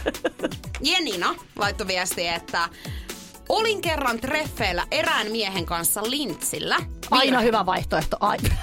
Jenina 0.82 1.36
laittoi 1.56 1.88
viestiä, 1.88 2.36
että 2.36 2.70
olin 3.50 3.82
kerran 3.82 4.20
treffeillä 4.20 4.88
erään 4.92 5.32
miehen 5.32 5.66
kanssa 5.66 6.04
lintsillä. 6.04 6.78
Aina 7.12 7.40
hyvä 7.40 7.66
vaihtoehto. 7.66 8.18
Aina. 8.20 8.50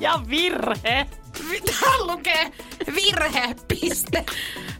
ja 0.00 0.20
virhe. 0.28 1.06
Täällä 1.80 2.06
lukee 2.12 2.52
virhe, 2.94 3.56
piste. 3.68 4.26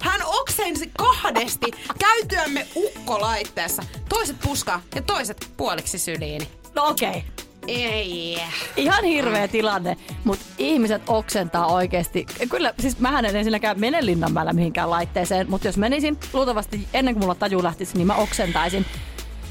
Hän 0.00 0.20
oksensi 0.26 0.90
kahdesti 0.98 1.66
käytyämme 1.98 2.66
ukkolaitteessa. 2.76 3.82
Toiset 4.08 4.36
puskaa 4.44 4.82
ja 4.94 5.02
toiset 5.02 5.50
puoliksi 5.56 5.98
syliini. 5.98 6.48
No 6.74 6.86
okei. 6.86 7.08
Okay. 7.08 7.39
Ei. 7.68 8.38
Ihan 8.76 9.04
hirveä 9.04 9.48
tilanne, 9.48 9.96
mutta 10.24 10.44
ihmiset 10.58 11.02
oksentaa 11.06 11.66
oikeasti. 11.66 12.26
Kyllä, 12.50 12.74
siis 12.80 12.98
mähän 12.98 13.24
en 13.24 13.36
ensinnäkään 13.36 13.80
mene 13.80 14.06
Linnanmäellä 14.06 14.52
mihinkään 14.52 14.90
laitteeseen, 14.90 15.50
mutta 15.50 15.68
jos 15.68 15.76
menisin, 15.76 16.18
luultavasti 16.32 16.88
ennen 16.94 17.14
kuin 17.14 17.24
mulla 17.24 17.34
taju 17.34 17.62
lähtisi, 17.62 17.96
niin 17.96 18.06
mä 18.06 18.14
oksentaisin. 18.14 18.86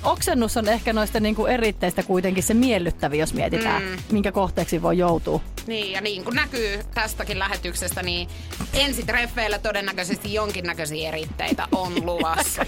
Oksennus 0.04 0.58
on 0.58 0.68
ehkä 0.68 0.94
noista 0.94 1.20
niinku 1.20 1.46
eritteistä 1.46 2.04
kuitenkin 2.04 2.44
se 2.44 2.54
miellyttävi, 2.54 3.18
jos 3.18 3.34
mietitään, 3.34 3.84
mm. 3.84 3.98
minkä 4.12 4.32
kohteeksi 4.32 4.82
voi 4.82 4.98
joutua. 4.98 5.42
Niin, 5.68 5.92
ja 5.92 6.02
niin 6.02 6.24
kuin 6.24 6.36
näkyy 6.36 6.84
tästäkin 6.94 7.40
lähetyksestä, 7.40 8.04
niin 8.04 8.30
ensitreffeillä 8.74 9.60
todennäköisesti 9.60 10.34
jonkinnäköisiä 10.34 11.10
eritteitä 11.10 11.68
on 11.72 11.94
luvassa. 12.06 12.66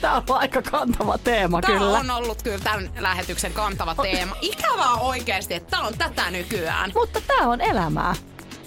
Tämä 0.00 0.14
on 0.14 0.22
aika 0.28 0.62
kantava 0.62 1.18
teema 1.18 1.60
Tämä 1.60 1.78
kyllä. 1.78 1.98
on 1.98 2.10
ollut 2.10 2.42
kyllä 2.42 2.58
tämän 2.58 2.90
lähetyksen 2.98 3.52
kantava 3.52 3.94
teema. 3.94 4.36
Ikävää 4.40 4.94
oikeasti, 4.94 5.54
että 5.54 5.70
tämä 5.70 5.86
on 5.86 5.98
tätä 5.98 6.30
nykyään. 6.30 6.92
Mutta 6.94 7.20
tämä 7.20 7.48
on 7.48 7.60
elämää. 7.60 8.14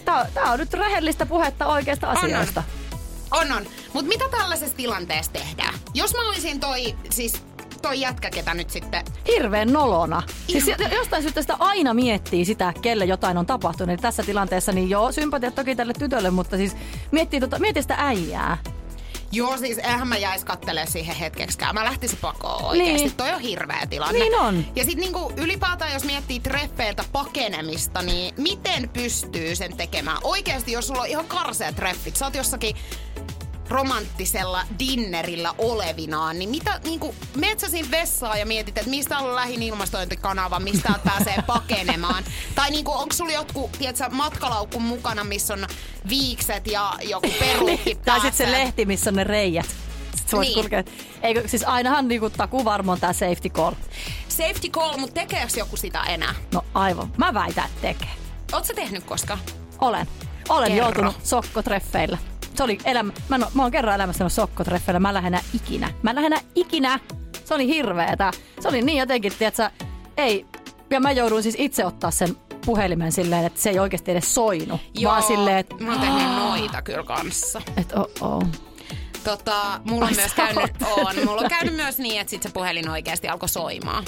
Tämä, 0.06 0.26
tämä 0.34 0.52
on 0.52 0.60
nyt 0.60 0.74
rehellistä 0.74 1.26
puhetta 1.26 1.68
oikeista 1.68 2.10
on. 2.10 2.18
asioista. 2.18 2.64
On, 3.32 3.52
on. 3.52 3.66
Mutta 3.94 4.08
mitä 4.08 4.26
tällaisessa 4.30 4.78
tilanteessa 4.78 5.32
tehdään? 5.32 5.74
Jos 5.94 6.14
mä 6.14 6.30
olisin 6.30 6.60
toi, 6.60 6.96
siis 7.10 7.44
toi 7.86 8.02
jätkä, 8.02 8.30
ketä 8.30 8.54
nyt 8.54 8.70
sitten... 8.70 9.06
Hirveän 9.28 9.74
nolona. 9.74 10.24
Siis 10.48 10.68
Ihan- 10.68 10.80
jo- 10.92 10.98
jostain 10.98 11.22
syystä 11.22 11.42
sitä 11.42 11.56
aina 11.60 11.94
miettii 11.94 12.46
sitä, 12.46 12.74
kelle 12.82 13.06
jotain 13.06 13.38
on 13.38 13.46
tapahtunut. 13.46 13.90
Eli 13.90 13.98
tässä 13.98 14.24
tilanteessa 14.24 14.72
niin 14.72 14.90
joo, 14.90 15.12
sympatia 15.12 15.52
toki 15.52 15.76
tälle 15.76 15.94
tytölle, 15.94 16.30
mutta 16.30 16.58
siis 16.58 16.76
miettii, 17.12 17.40
tota, 17.40 17.60
miettii 17.60 17.82
sitä 17.82 17.96
äijää. 17.98 18.58
Joo, 19.32 19.58
siis 19.58 19.78
eihän 19.78 20.08
mä 20.08 20.18
jäis 20.18 20.46
kattelee 20.46 20.86
siihen 20.86 21.16
hetkeksikään. 21.16 21.76
Mä 21.76 21.86
lähtisin 21.86 22.18
pakoon 22.22 22.64
oikeesti. 22.64 23.08
Niin. 23.08 23.18
Toi 23.18 23.32
on 23.32 23.40
hirveä 23.40 23.88
tilanne. 23.90 24.20
Niin 24.20 24.40
on. 24.40 24.66
Ja 24.76 24.84
sit 24.86 24.98
niinku 24.98 25.34
ylipäätään, 25.38 25.94
jos 25.94 26.04
miettii 26.04 26.40
treffeiltä 26.40 27.04
pakenemista, 27.12 28.02
niin 28.02 28.34
miten 28.38 28.90
pystyy 28.90 29.56
sen 29.56 29.78
tekemään? 29.78 30.18
Oikeesti, 30.24 30.72
jos 30.72 30.88
sulla 30.88 31.02
on 31.02 31.08
ihan 31.08 31.26
karseat 31.26 31.76
treffit, 31.76 32.16
sä 32.16 32.26
oot 32.26 32.36
jossakin 32.36 32.76
romanttisella 33.70 34.62
dinnerillä 34.80 35.54
olevinaan, 35.58 36.40
niin 36.40 36.50
mitä, 36.50 36.80
niinku, 36.84 37.16
meet 37.36 37.60
sä 37.60 37.70
siinä 37.70 37.92
vessaan 37.92 38.40
ja 38.40 38.46
mietit, 38.46 38.78
että 38.78 38.90
mistä 38.90 39.18
on 39.18 39.36
lähin 39.36 39.64
ilmastointikanava, 39.64 40.60
mistä 40.60 40.94
pääsee 41.06 41.36
pakenemaan? 41.48 42.24
tai 42.56 42.70
niinku, 42.72 42.92
onko 42.92 43.14
sulla 43.14 43.32
jotkut, 43.32 43.72
tiedätkö, 43.72 44.10
matkalaukku 44.12 44.80
mukana, 44.80 45.24
missä 45.24 45.54
on 45.54 45.68
viikset 46.10 46.68
ja 46.68 46.94
joku 47.04 47.30
peruukki 47.40 47.96
Tai 47.96 48.22
sitten 48.22 48.48
se 48.48 48.52
lehti, 48.52 48.86
missä 48.86 49.10
on 49.10 49.16
ne 49.16 49.24
reijät. 49.24 49.66
Niin. 50.40 50.54
kulkea. 50.54 50.84
Eikö, 51.22 51.48
siis 51.48 51.64
ainahan 51.64 52.08
niinku 52.08 52.30
takuvarma 52.30 52.92
on 52.92 53.00
tää 53.00 53.14
safety 53.14 53.50
call. 53.50 53.74
Safety 54.28 54.70
call, 54.70 54.98
mutta 54.98 55.14
tekeekö 55.14 55.52
joku 55.58 55.78
sitä 55.78 56.04
enää? 56.04 56.36
No 56.54 56.66
aivan. 56.74 57.14
Mä 57.18 57.34
väitän, 57.34 57.66
että 57.66 57.82
tekee. 57.82 58.10
Sä 58.64 58.74
tehnyt 58.74 59.04
koskaan? 59.04 59.40
Olen. 59.82 60.08
Olen 60.50 60.72
Kerro. 60.72 60.86
joutunut 60.86 61.16
sokkotreffeillä. 61.24 62.18
Se 62.56 62.64
oli 62.64 62.78
elämä. 62.86 63.14
Mä, 63.30 63.38
no, 63.38 63.48
mä 63.54 63.62
oon 63.62 63.72
kerran 63.72 63.96
elämässä 63.96 64.24
ollut 64.24 64.34
sokkotreffeillä. 64.34 65.00
Mä 65.00 65.10
en 65.10 65.14
lähde 65.14 65.28
enää 65.28 65.42
ikinä. 65.54 65.90
Mä 66.04 66.10
en 66.10 66.16
lähde 66.16 66.28
enää 66.28 66.42
ikinä. 66.56 67.00
Se 67.46 67.54
oli 67.54 67.68
hirveetä. 67.68 68.32
Se 68.60 68.68
oli 68.68 68.82
niin 68.82 68.98
jotenkin, 68.98 69.34
tiedätkö, 69.40 69.70
ei. 70.18 70.46
Ja 70.90 71.00
mä 71.00 71.12
jouduin 71.12 71.44
siis 71.44 71.56
itse 71.58 71.86
ottaa 71.86 72.12
sen 72.12 72.36
puhelimen 72.66 73.12
silleen, 73.12 73.46
että 73.46 73.62
se 73.62 73.70
ei 73.70 73.80
oikeasti 73.80 74.12
edes 74.12 74.36
soinu. 74.36 74.80
Vaan 75.04 75.24
silleen, 75.24 75.58
että 75.58 75.76
Mä 75.80 75.92
oon 75.92 76.02
tehnyt 76.02 76.36
noita 76.36 76.82
kyllä 76.82 77.04
kanssa. 77.04 77.62
et, 77.78 77.94
oh, 77.94 78.08
oh. 78.22 78.44
Tota, 79.26 79.82
mulla 79.84 80.06
on 80.06 80.12
Ai 80.12 80.16
myös 80.16 80.34
käynyt, 80.34 80.72
on, 80.82 81.16
mulla 81.26 81.42
on 81.42 81.50
käynyt 81.50 81.76
myös 81.76 81.98
niin, 81.98 82.22
että 82.22 82.32
sit 82.32 82.44
se 82.44 82.50
puhelin 82.50 82.90
oikeasti 82.90 83.28
alkoi 83.28 83.50
soimaan. 83.50 84.06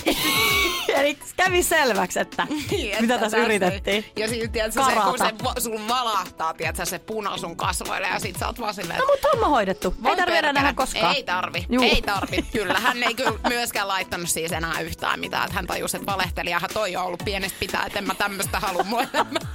Eli 0.98 1.18
kävi 1.36 1.64
selväksi, 1.64 2.20
että 2.20 2.48
Niin, 2.72 3.02
mitä 3.02 3.18
tässä 3.18 3.38
yritettiin. 3.38 4.06
Ja 4.16 4.28
sitten 4.28 4.52
tiedätkö, 4.52 4.82
se, 4.86 4.92
kun 4.96 5.18
se 5.58 5.62
sun 5.62 5.88
valahtaa, 5.88 6.54
tiedätkö, 6.54 6.86
se 6.86 7.00
puna 7.00 7.38
sun 7.38 7.58
kasvoille 7.58 8.08
ja 8.08 8.20
sit 8.20 8.36
sä 8.40 8.48
oot 8.48 8.60
vaan 8.60 8.74
silleen, 8.74 9.00
No 9.00 9.06
mutta 9.06 9.28
homma 9.34 9.48
hoidettu. 9.48 9.96
Voi 10.04 10.12
ei 10.12 10.18
tarvitse 10.18 10.40
enää 10.40 10.54
nähdä 10.54 10.74
koskaan. 10.74 11.16
Ei 11.16 11.24
tarvi, 11.24 11.66
Juu. 11.70 11.84
ei 11.84 12.02
tarvi. 12.02 12.42
Kyllä, 12.52 12.80
hän 12.80 13.04
ei 13.04 13.14
kyllä 13.14 13.40
myöskään 13.48 13.88
laittanut 13.88 14.30
siis 14.30 14.52
enää 14.52 14.80
yhtään 14.80 15.20
mitään. 15.20 15.44
Että 15.44 15.56
hän 15.56 15.68
tajusi, 15.68 15.98
että 15.98 16.12
valehtelijahan 16.12 16.70
toi 16.74 16.96
on 16.96 17.04
ollut 17.04 17.22
pienestä 17.26 17.58
pitää, 17.60 17.84
että 17.88 18.00
en 18.00 18.08
mä 18.08 18.16
tämmöistä 18.16 18.60
halua 18.60 18.86
elämään. 19.14 19.48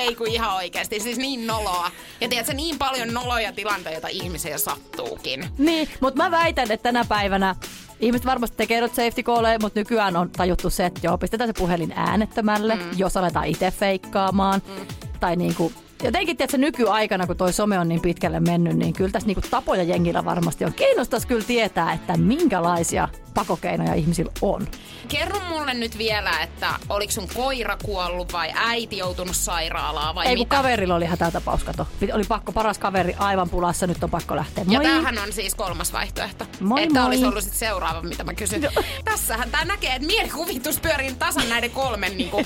Ei 0.00 0.14
kun 0.14 0.28
ihan 0.28 0.56
oikeasti, 0.56 1.00
siis 1.00 1.18
niin 1.18 1.46
noloa. 1.46 1.90
Ja 2.20 2.28
tiedätkö, 2.28 2.54
niin 2.54 2.78
paljon 2.78 3.14
noloja 3.14 3.52
tilanteita 3.52 4.08
ihmisiä 4.08 4.58
sattuukin. 4.58 5.48
Niin, 5.58 5.88
mutta 6.00 6.22
mä 6.22 6.30
väitän, 6.30 6.72
että 6.72 6.82
tänä 6.82 7.04
päivänä 7.08 7.54
ihmiset 8.00 8.26
varmasti 8.26 8.56
tekee 8.56 8.80
noita 8.80 8.94
safety 8.94 9.22
calleja, 9.22 9.58
mutta 9.62 9.80
nykyään 9.80 10.16
on 10.16 10.30
tajuttu 10.30 10.70
se, 10.70 10.86
että 10.86 11.00
joo, 11.02 11.18
pistetään 11.18 11.48
se 11.48 11.52
puhelin 11.58 11.92
äänettömälle, 11.96 12.74
mm. 12.74 12.82
jos 12.96 13.16
aletaan 13.16 13.46
itse 13.46 13.70
feikkaamaan. 13.70 14.62
Mm. 14.66 14.86
Tai 15.20 15.36
niinku, 15.36 15.72
jotenkin 16.02 16.36
tiedätkö, 16.36 16.58
nykyaikana, 16.58 17.26
kun 17.26 17.36
toi 17.36 17.52
some 17.52 17.78
on 17.78 17.88
niin 17.88 18.00
pitkälle 18.00 18.40
mennyt, 18.40 18.76
niin 18.76 18.92
kyllä 18.92 19.10
tässä 19.10 19.26
niinku 19.26 19.42
tapoja 19.50 19.82
jengillä 19.82 20.24
varmasti 20.24 20.64
on. 20.64 20.72
Kiinnostaisi 20.72 21.26
kyllä 21.26 21.44
tietää, 21.44 21.92
että 21.92 22.16
minkälaisia 22.16 23.08
pakokeinoja 23.34 23.94
ihmisillä 23.94 24.32
on. 24.42 24.68
Kerro 25.08 25.40
mulle 25.48 25.74
nyt 25.74 25.98
vielä, 25.98 26.40
että 26.40 26.74
oliko 26.88 27.12
sun 27.12 27.28
koira 27.34 27.76
kuollut 27.84 28.32
vai 28.32 28.52
äiti 28.54 28.98
joutunut 28.98 29.36
sairaalaan 29.36 30.14
vai 30.14 30.26
Ei 30.26 30.36
kun 30.36 30.46
mitä? 30.46 30.56
kaverilla 30.56 30.94
oli 30.94 31.04
hätätapaus, 31.04 31.64
kato. 31.64 31.86
Oli 32.12 32.24
pakko, 32.28 32.52
paras 32.52 32.78
kaveri 32.78 33.14
aivan 33.18 33.50
pulassa, 33.50 33.86
nyt 33.86 34.04
on 34.04 34.10
pakko 34.10 34.36
lähteä. 34.36 34.64
Ja 34.68 34.80
Moi. 34.80 34.90
tämähän 34.90 35.18
on 35.18 35.32
siis 35.32 35.54
kolmas 35.54 35.92
vaihtoehto. 35.92 36.46
Moi, 36.60 36.82
että 36.82 37.00
moi. 37.00 37.06
olisi 37.06 37.24
ollut 37.24 37.44
sit 37.44 37.54
seuraava, 37.54 38.02
mitä 38.02 38.24
mä 38.24 38.34
kysyn. 38.34 38.68
Tässähän 39.04 39.50
tää 39.50 39.64
näkee, 39.64 39.94
että 39.94 40.06
mielikuvitus 40.06 40.80
pyörii 40.80 41.14
tasan 41.14 41.48
näiden 41.48 41.70
kolmen 41.70 42.16
niinku, 42.16 42.42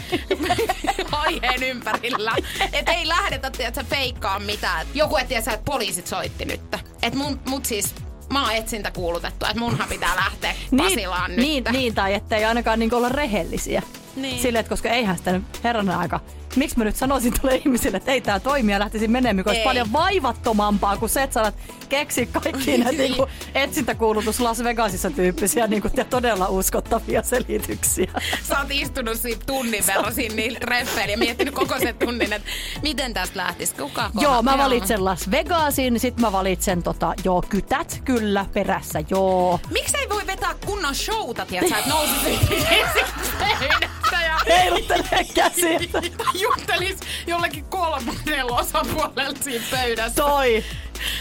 aiheen 1.12 1.62
ympärillä. 1.62 2.32
Että 2.72 2.92
ei 2.92 3.08
lähdetä, 3.08 3.50
tiedätkö, 3.50 3.84
feikkaa 3.84 4.38
mitään. 4.38 4.82
Et 4.82 4.88
Joku, 4.94 5.16
että 5.16 5.28
tiedätkö, 5.28 5.50
että 5.50 5.64
poliisit 5.64 6.06
soitti 6.06 6.44
nyt. 6.44 6.60
Että 7.02 7.18
mun, 7.18 7.40
mut 7.48 7.64
siis, 7.66 7.94
mä 8.34 8.42
oon 8.42 8.52
etsintä 8.52 8.90
kuulutettu, 8.90 9.46
että 9.46 9.60
munhan 9.60 9.88
pitää 9.88 10.16
lähteä 10.16 10.54
Pasilaan 10.76 11.30
nyt. 11.30 11.40
niin, 11.40 11.64
niin, 11.72 11.94
tai 11.94 12.14
ettei 12.14 12.44
ainakaan 12.44 12.78
niin 12.78 12.94
olla 12.94 13.08
rehellisiä. 13.08 13.82
Niin. 14.16 14.42
Sille, 14.42 14.58
että 14.58 14.70
koska 14.70 14.88
eihän 14.88 15.18
sitä 15.18 15.32
nyt 15.32 15.42
herranen 15.64 15.96
aika. 15.96 16.20
Miksi 16.56 16.78
mä 16.78 16.84
nyt 16.84 16.96
sanoisin 16.96 17.32
tuolle 17.40 17.56
ihmisille, 17.56 17.96
että 17.96 18.12
ei 18.12 18.20
tämä 18.20 18.40
toimi 18.40 18.72
ja 18.72 18.78
lähtisin 18.78 19.10
menemään, 19.10 19.44
kun 19.44 19.50
olisi 19.50 19.64
paljon 19.64 19.92
vaivattomampaa 19.92 20.96
kuin 20.96 21.08
se, 21.10 21.22
että 21.22 21.34
sä 21.34 21.40
alat 21.40 21.54
keksiä 21.88 22.26
kaikki 22.26 22.78
näitä 22.78 23.02
Niin. 23.02 23.12
niin. 23.12 23.26
etsintäkuulutus 23.54 24.40
Las 24.40 24.64
Vegasissa 24.64 25.10
tyyppisiä 25.10 25.66
niin 25.66 25.82
kuin, 25.82 25.92
todella 26.10 26.48
uskottavia 26.48 27.22
selityksiä. 27.22 28.12
Sä 28.48 28.58
oot 28.58 28.70
istunut 28.70 29.16
siinä 29.20 29.40
tunnin 29.46 29.84
verran 29.86 30.14
siinä 30.14 30.34
niillä 30.34 30.60
treffeillä 30.60 31.12
ja 31.12 31.18
miettinyt 31.18 31.54
koko 31.54 31.78
sen 31.78 31.94
tunnin, 31.98 32.32
että 32.32 32.48
miten 32.82 33.14
tästä 33.14 33.36
lähtisi. 33.36 33.74
Kuka 33.74 34.10
Joo, 34.20 34.42
mä 34.42 34.58
valitsen 34.58 35.04
Las 35.04 35.30
Vegasin, 35.30 36.00
sit 36.00 36.20
mä 36.20 36.32
valitsen 36.32 36.82
tota, 36.82 37.14
joo, 37.24 37.42
kytät 37.48 38.00
kyllä 38.04 38.46
perässä, 38.54 39.02
joo. 39.10 39.60
Miksi 39.70 39.96
ei 39.96 40.08
voi 40.08 40.26
vetää 40.26 40.54
kunnon 40.66 40.94
showta, 40.94 41.46
tiedätkö, 41.46 41.76
että 41.78 41.90
ja 41.90 43.88
Heiluttelee 44.48 45.24
käsiä. 45.34 45.80
juttelis 46.42 46.96
jollekin 47.26 47.64
kolmannella 47.64 48.58
osapuolella 48.58 49.38
siinä 49.40 49.64
pöydässä. 49.70 50.22
Toi. 50.22 50.64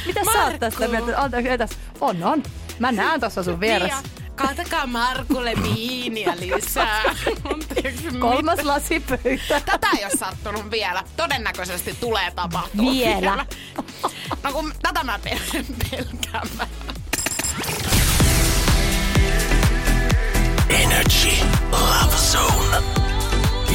Mitä 0.05 0.19
sä 0.19 0.31
Markku. 0.31 0.51
oot 0.51 0.59
tästä 0.59 0.87
mieltä? 0.87 1.21
Anteeksi, 1.21 1.49
etäs. 1.51 1.69
On, 2.01 2.23
on. 2.23 2.43
Mä 2.79 2.91
näen 2.91 3.19
tossa 3.19 3.43
sun 3.43 3.59
vieressä. 3.59 4.03
Kaatakaa 4.35 4.87
Markulle 4.87 5.53
viiniä 5.63 6.33
lisää. 6.39 7.01
Anteeksi, 7.53 8.07
Kolmas 8.19 8.59
lasi 8.63 8.99
pöytä. 8.99 9.61
Tätä 9.65 9.87
ei 9.97 10.05
ole 10.05 10.11
sattunut 10.19 10.71
vielä. 10.71 11.03
Todennäköisesti 11.17 11.95
tulee 11.99 12.31
tapahtua 12.31 12.91
Vielä. 12.91 13.45
No 14.43 14.51
kun 14.53 14.73
tätä 14.81 15.03
mä 15.03 15.19
pel- 15.25 15.65
pelkään. 15.91 16.47
Energy 20.69 21.29
Zone. 21.71 21.92